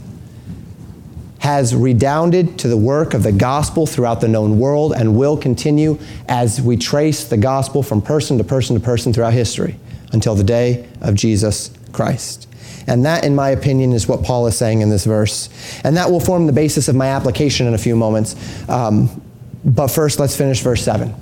[1.39, 5.97] has redounded to the work of the gospel throughout the known world and will continue
[6.27, 9.79] as we trace the gospel from person to person to person throughout history
[10.11, 12.47] until the day of Jesus Christ.
[12.87, 15.49] And that, in my opinion, is what Paul is saying in this verse.
[15.83, 18.35] And that will form the basis of my application in a few moments.
[18.69, 19.21] Um,
[19.63, 21.13] but first, let's finish verse 7.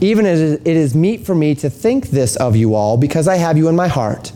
[0.00, 3.36] Even as it is meet for me to think this of you all, because I
[3.36, 4.32] have you in my heart,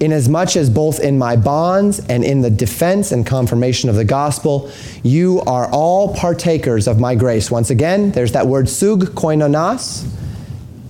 [0.00, 4.70] inasmuch as both in my bonds and in the defense and confirmation of the gospel,
[5.02, 7.50] you are all partakers of my grace.
[7.50, 10.08] Once again, there's that word sug koinonas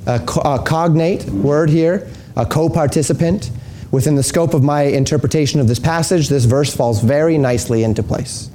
[0.09, 3.51] a, a cognate word here, a co participant.
[3.91, 8.03] Within the scope of my interpretation of this passage, this verse falls very nicely into
[8.03, 8.51] place.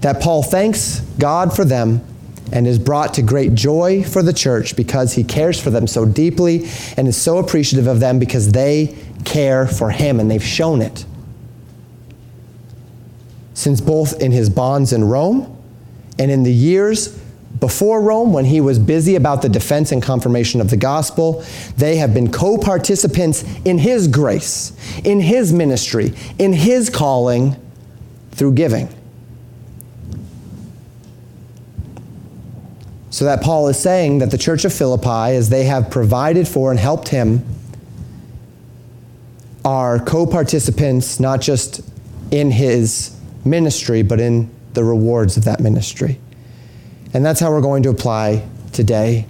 [0.00, 2.04] That Paul thanks God for them
[2.52, 6.04] and is brought to great joy for the church because he cares for them so
[6.04, 6.66] deeply
[6.96, 11.04] and is so appreciative of them because they care for him and they've shown it.
[13.54, 15.54] Since both in his bonds in Rome
[16.18, 17.18] and in the years
[17.60, 21.44] before Rome, when he was busy about the defense and confirmation of the gospel,
[21.76, 24.72] they have been co participants in his grace,
[25.04, 27.56] in his ministry, in his calling
[28.32, 28.88] through giving.
[33.10, 36.70] So that Paul is saying that the church of Philippi, as they have provided for
[36.70, 37.44] and helped him,
[39.64, 41.80] are co participants not just
[42.30, 46.20] in his ministry, but in the rewards of that ministry.
[47.14, 49.26] And that's how we're going to apply today.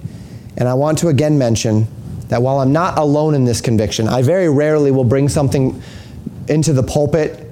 [0.56, 1.86] And I want to again mention
[2.28, 5.80] that while I'm not alone in this conviction, I very rarely will bring something
[6.48, 7.44] into the pulpit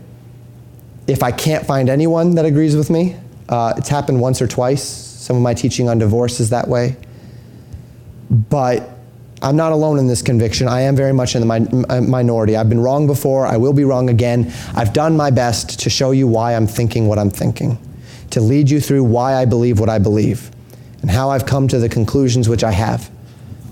[1.06, 3.16] if I can't find anyone that agrees with me.
[3.48, 4.82] Uh, it's happened once or twice.
[4.82, 6.96] Some of my teaching on divorce is that way.
[8.28, 8.90] But
[9.40, 10.66] I'm not alone in this conviction.
[10.66, 12.56] I am very much in the mi- minority.
[12.56, 13.46] I've been wrong before.
[13.46, 14.52] I will be wrong again.
[14.74, 17.78] I've done my best to show you why I'm thinking what I'm thinking
[18.36, 20.50] to lead you through why I believe what I believe
[21.00, 23.10] and how I've come to the conclusions which I have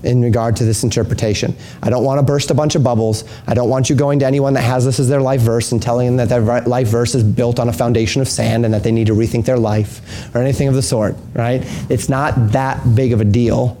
[0.01, 1.55] in regard to this interpretation.
[1.83, 3.25] I don't want to burst a bunch of bubbles.
[3.45, 5.79] I don't want you going to anyone that has this as their life verse and
[5.79, 8.81] telling them that their life verse is built on a foundation of sand and that
[8.81, 11.61] they need to rethink their life or anything of the sort, right?
[11.87, 13.79] It's not that big of a deal,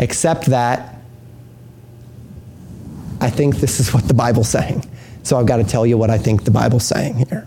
[0.00, 0.96] except that
[3.20, 4.84] I think this is what the Bible's saying.
[5.22, 7.46] So I've got to tell you what I think the Bible's saying here.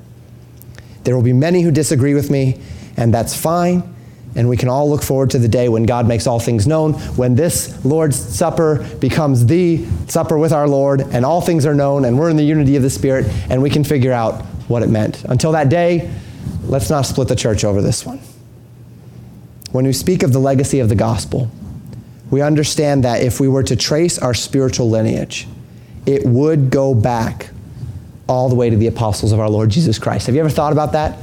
[1.04, 2.62] There will be many who disagree with me,
[2.98, 3.96] and that's fine.
[4.36, 6.94] And we can all look forward to the day when God makes all things known,
[7.16, 12.06] when this Lord's Supper becomes the supper with our Lord, and all things are known,
[12.06, 14.90] and we're in the unity of the Spirit, and we can figure out what it
[14.90, 15.24] meant.
[15.24, 16.12] Until that day,
[16.64, 18.20] let's not split the church over this one.
[19.72, 21.50] When we speak of the legacy of the gospel,
[22.30, 25.48] we understand that if we were to trace our spiritual lineage,
[26.06, 27.50] it would go back
[28.28, 30.28] all the way to the apostles of our Lord Jesus Christ.
[30.28, 31.18] Have you ever thought about that?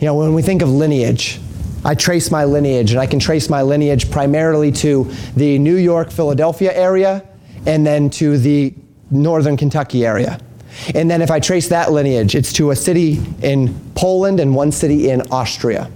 [0.00, 1.38] You know, when we think of lineage,
[1.84, 5.04] I trace my lineage, and I can trace my lineage primarily to
[5.36, 7.22] the New York, Philadelphia area,
[7.66, 8.74] and then to the
[9.10, 10.40] northern Kentucky area.
[10.94, 14.72] And then if I trace that lineage, it's to a city in Poland and one
[14.72, 15.90] city in Austria.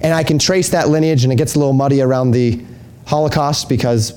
[0.00, 2.64] And I can trace that lineage, and it gets a little muddy around the
[3.06, 4.14] Holocaust because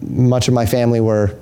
[0.00, 1.38] much of my family were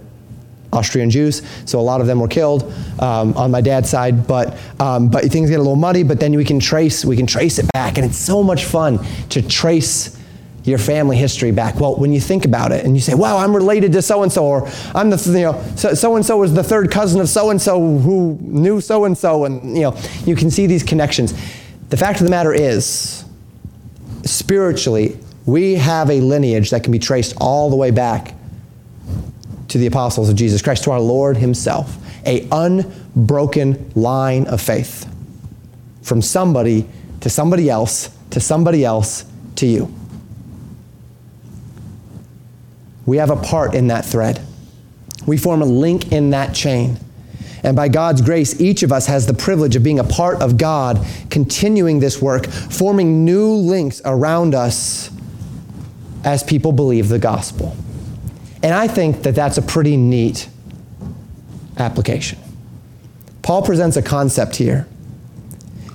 [0.77, 4.27] Austrian Jews, so a lot of them were killed um, on my dad's side.
[4.27, 6.03] But um, but things get a little muddy.
[6.03, 9.05] But then we can trace we can trace it back, and it's so much fun
[9.31, 10.17] to trace
[10.65, 11.79] your family history back.
[11.79, 14.33] Well, when you think about it, and you say, "Wow, I'm related to so and
[14.33, 17.51] so," or "I'm the you know so and so was the third cousin of so
[17.51, 21.35] and so who knew so and so," and you know you can see these connections.
[21.89, 23.25] The fact of the matter is,
[24.25, 25.17] spiritually,
[25.47, 28.35] we have a lineage that can be traced all the way back
[29.69, 31.97] to the apostles of Jesus Christ, to our Lord Himself.
[32.27, 35.09] A unbroken line of faith
[36.03, 36.87] from somebody
[37.21, 39.25] to somebody else to somebody else
[39.57, 39.93] to you.
[43.07, 44.45] We have a part in that thread.
[45.27, 46.99] We form a link in that chain.
[47.63, 50.59] And by God's grace, each of us has the privilege of being a part of
[50.59, 55.11] God, continuing this work, forming new links around us
[56.25, 57.77] as people believe the gospel.
[58.63, 60.49] And I think that that's a pretty neat
[61.79, 62.39] application.
[63.43, 64.89] Paul presents a concept here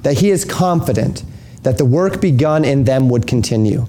[0.04, 1.24] that he is confident
[1.64, 3.88] that the work begun in them would continue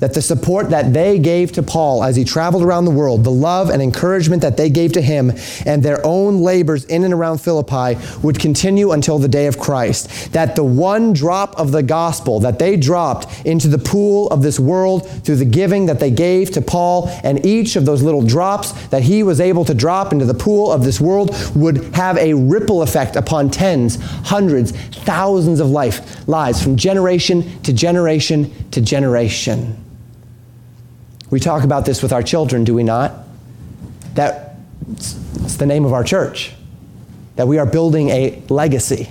[0.00, 3.30] that the support that they gave to Paul as he traveled around the world, the
[3.30, 5.32] love and encouragement that they gave to him,
[5.64, 10.32] and their own labors in and around Philippi would continue until the day of Christ.
[10.32, 14.58] That the one drop of the gospel that they dropped into the pool of this
[14.58, 18.72] world through the giving that they gave to Paul, and each of those little drops
[18.88, 22.34] that he was able to drop into the pool of this world would have a
[22.34, 29.76] ripple effect upon tens, hundreds, thousands of life, lives from generation to generation to generation.
[31.34, 33.12] We talk about this with our children, do we not?
[34.14, 34.54] That
[34.88, 36.52] it's the name of our church.
[37.34, 39.10] That we are building a legacy.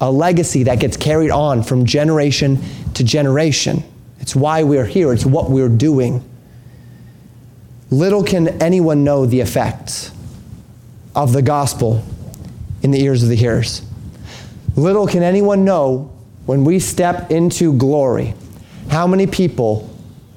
[0.00, 2.62] A legacy that gets carried on from generation
[2.94, 3.82] to generation.
[4.20, 6.22] It's why we're here, it's what we're doing.
[7.90, 10.12] Little can anyone know the effects
[11.16, 12.04] of the gospel
[12.84, 13.82] in the ears of the hearers.
[14.76, 16.12] Little can anyone know
[16.44, 18.34] when we step into glory
[18.90, 19.92] how many people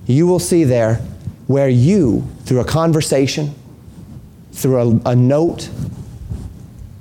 [0.10, 0.96] you will see there
[1.46, 3.54] where you, through a conversation,
[4.52, 5.70] through a, a note,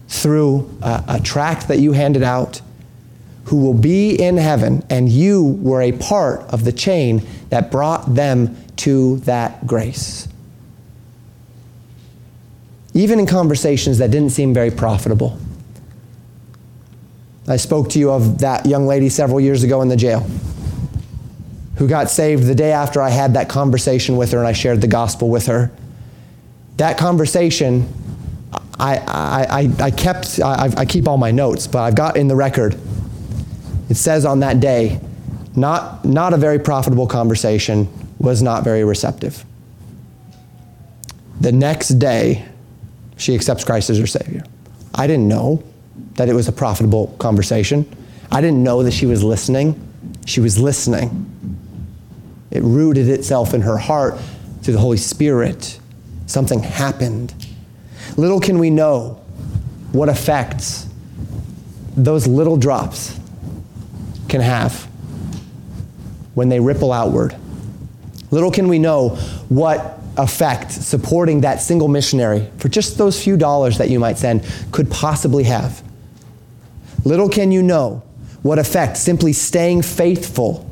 [0.08, 2.60] through a, a tract that you handed out,
[3.44, 8.14] who will be in heaven, and you were a part of the chain that brought
[8.14, 10.28] them to that grace.
[12.92, 15.38] Even in conversations that didn't seem very profitable.
[17.46, 20.28] I spoke to you of that young lady several years ago in the jail
[21.78, 24.80] who got saved the day after I had that conversation with her and I shared
[24.80, 25.70] the gospel with her.
[26.76, 27.88] That conversation,
[28.78, 32.26] I, I, I, I kept, I, I keep all my notes, but I've got in
[32.26, 32.76] the record.
[33.88, 35.00] It says on that day,
[35.54, 39.44] not, not a very profitable conversation, was not very receptive.
[41.40, 42.44] The next day,
[43.16, 44.42] she accepts Christ as her Savior.
[44.94, 45.62] I didn't know
[46.14, 47.88] that it was a profitable conversation.
[48.32, 49.80] I didn't know that she was listening.
[50.26, 51.57] She was listening.
[52.50, 54.18] It rooted itself in her heart
[54.62, 55.78] through the Holy Spirit.
[56.26, 57.34] Something happened.
[58.16, 59.20] Little can we know
[59.92, 60.86] what effects
[61.96, 63.18] those little drops
[64.28, 64.84] can have
[66.34, 67.34] when they ripple outward.
[68.30, 69.10] Little can we know
[69.48, 74.44] what effect supporting that single missionary for just those few dollars that you might send
[74.72, 75.82] could possibly have.
[77.04, 78.02] Little can you know
[78.42, 80.68] what effect simply staying faithful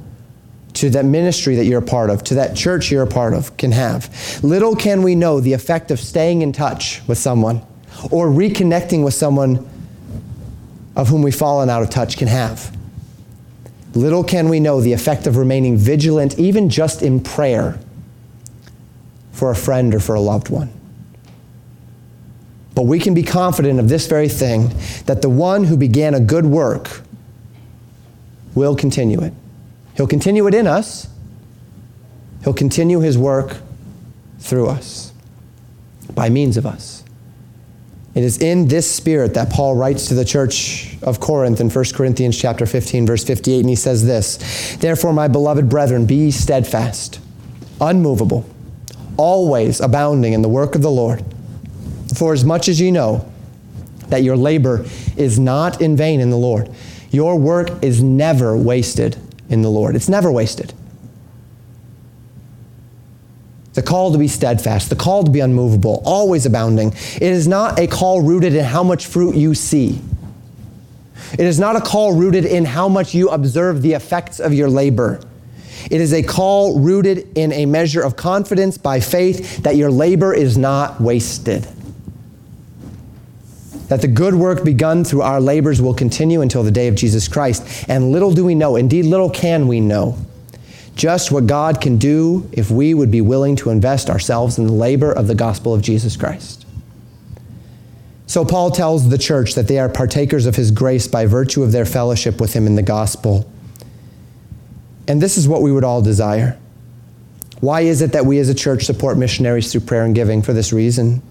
[0.76, 3.56] to that ministry that you're a part of, to that church you're a part of,
[3.56, 4.42] can have.
[4.44, 7.62] Little can we know the effect of staying in touch with someone
[8.10, 9.66] or reconnecting with someone
[10.94, 12.76] of whom we've fallen out of touch can have.
[13.94, 17.78] Little can we know the effect of remaining vigilant, even just in prayer,
[19.32, 20.70] for a friend or for a loved one.
[22.74, 24.74] But we can be confident of this very thing
[25.06, 27.00] that the one who began a good work
[28.54, 29.32] will continue it.
[29.96, 31.08] He'll continue it in us,
[32.44, 33.56] He'll continue His work
[34.38, 35.12] through us,
[36.14, 37.02] by means of us.
[38.14, 41.84] It is in this spirit that Paul writes to the church of Corinth in 1
[41.92, 44.38] Corinthians chapter 15 verse 58 and he says this,
[44.80, 47.18] "Therefore my beloved brethren, be steadfast,
[47.78, 48.46] unmovable,
[49.18, 51.22] always abounding in the work of the Lord.
[52.14, 53.24] For as much as ye know
[54.08, 54.86] that your labor
[55.16, 56.70] is not in vain in the Lord,
[57.10, 59.16] your work is never wasted
[59.48, 59.96] in the Lord.
[59.96, 60.72] It's never wasted.
[63.74, 66.94] The call to be steadfast, the call to be unmovable, always abounding.
[67.16, 70.00] It is not a call rooted in how much fruit you see.
[71.32, 74.70] It is not a call rooted in how much you observe the effects of your
[74.70, 75.20] labor.
[75.90, 80.32] It is a call rooted in a measure of confidence by faith that your labor
[80.32, 81.66] is not wasted.
[83.88, 87.28] That the good work begun through our labors will continue until the day of Jesus
[87.28, 87.88] Christ.
[87.88, 90.18] And little do we know, indeed, little can we know
[90.96, 94.72] just what God can do if we would be willing to invest ourselves in the
[94.72, 96.66] labor of the gospel of Jesus Christ.
[98.26, 101.70] So, Paul tells the church that they are partakers of his grace by virtue of
[101.70, 103.48] their fellowship with him in the gospel.
[105.06, 106.58] And this is what we would all desire.
[107.60, 110.42] Why is it that we as a church support missionaries through prayer and giving?
[110.42, 111.22] For this reason.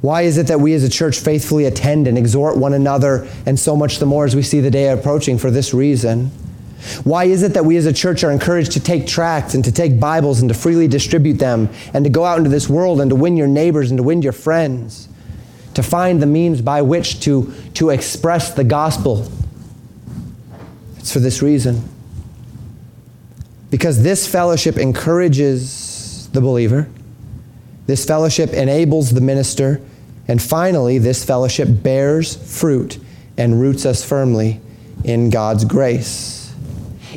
[0.00, 3.58] Why is it that we as a church faithfully attend and exhort one another, and
[3.58, 5.36] so much the more as we see the day approaching?
[5.36, 6.30] For this reason.
[7.04, 9.72] Why is it that we as a church are encouraged to take tracts and to
[9.72, 13.10] take Bibles and to freely distribute them and to go out into this world and
[13.10, 15.08] to win your neighbors and to win your friends?
[15.74, 19.30] To find the means by which to, to express the gospel.
[20.98, 21.86] It's for this reason.
[23.70, 26.88] Because this fellowship encourages the believer,
[27.86, 29.80] this fellowship enables the minister,
[30.28, 32.98] and finally, this fellowship bears fruit
[33.36, 34.60] and roots us firmly
[35.04, 36.40] in God's grace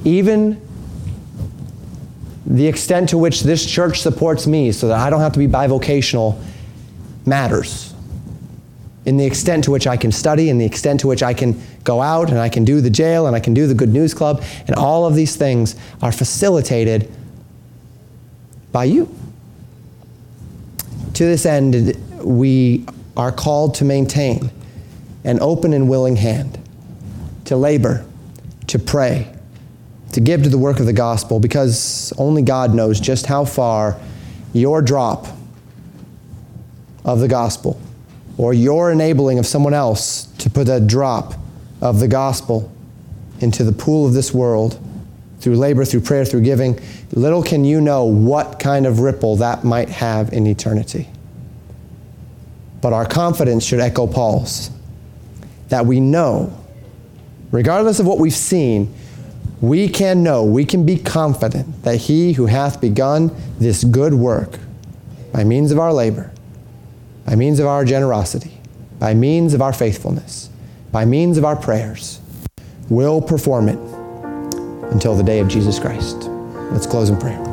[0.03, 0.59] even
[2.45, 5.47] the extent to which this church supports me so that I don't have to be
[5.47, 6.41] bivocational
[7.25, 7.93] matters.
[9.05, 11.61] In the extent to which I can study, in the extent to which I can
[11.83, 14.13] go out and I can do the jail and I can do the Good News
[14.13, 17.11] Club, and all of these things are facilitated
[18.71, 19.13] by you.
[21.15, 24.51] To this end, we are called to maintain
[25.23, 26.59] an open and willing hand,
[27.45, 28.05] to labor,
[28.67, 29.31] to pray,
[30.11, 33.99] to give to the work of the gospel because only God knows just how far
[34.53, 35.27] your drop
[37.03, 37.79] of the gospel
[38.37, 41.33] or your enabling of someone else to put a drop
[41.81, 42.71] of the gospel
[43.39, 44.79] into the pool of this world
[45.39, 46.79] through labor, through prayer, through giving,
[47.11, 51.09] little can you know what kind of ripple that might have in eternity.
[52.83, 54.69] But our confidence should echo Paul's
[55.69, 56.53] that we know,
[57.49, 58.93] regardless of what we've seen,
[59.61, 64.59] we can know, we can be confident that he who hath begun this good work
[65.31, 66.33] by means of our labor,
[67.25, 68.59] by means of our generosity,
[68.99, 70.49] by means of our faithfulness,
[70.91, 72.19] by means of our prayers,
[72.89, 73.79] will perform it
[74.91, 76.23] until the day of Jesus Christ.
[76.73, 77.52] Let's close in prayer.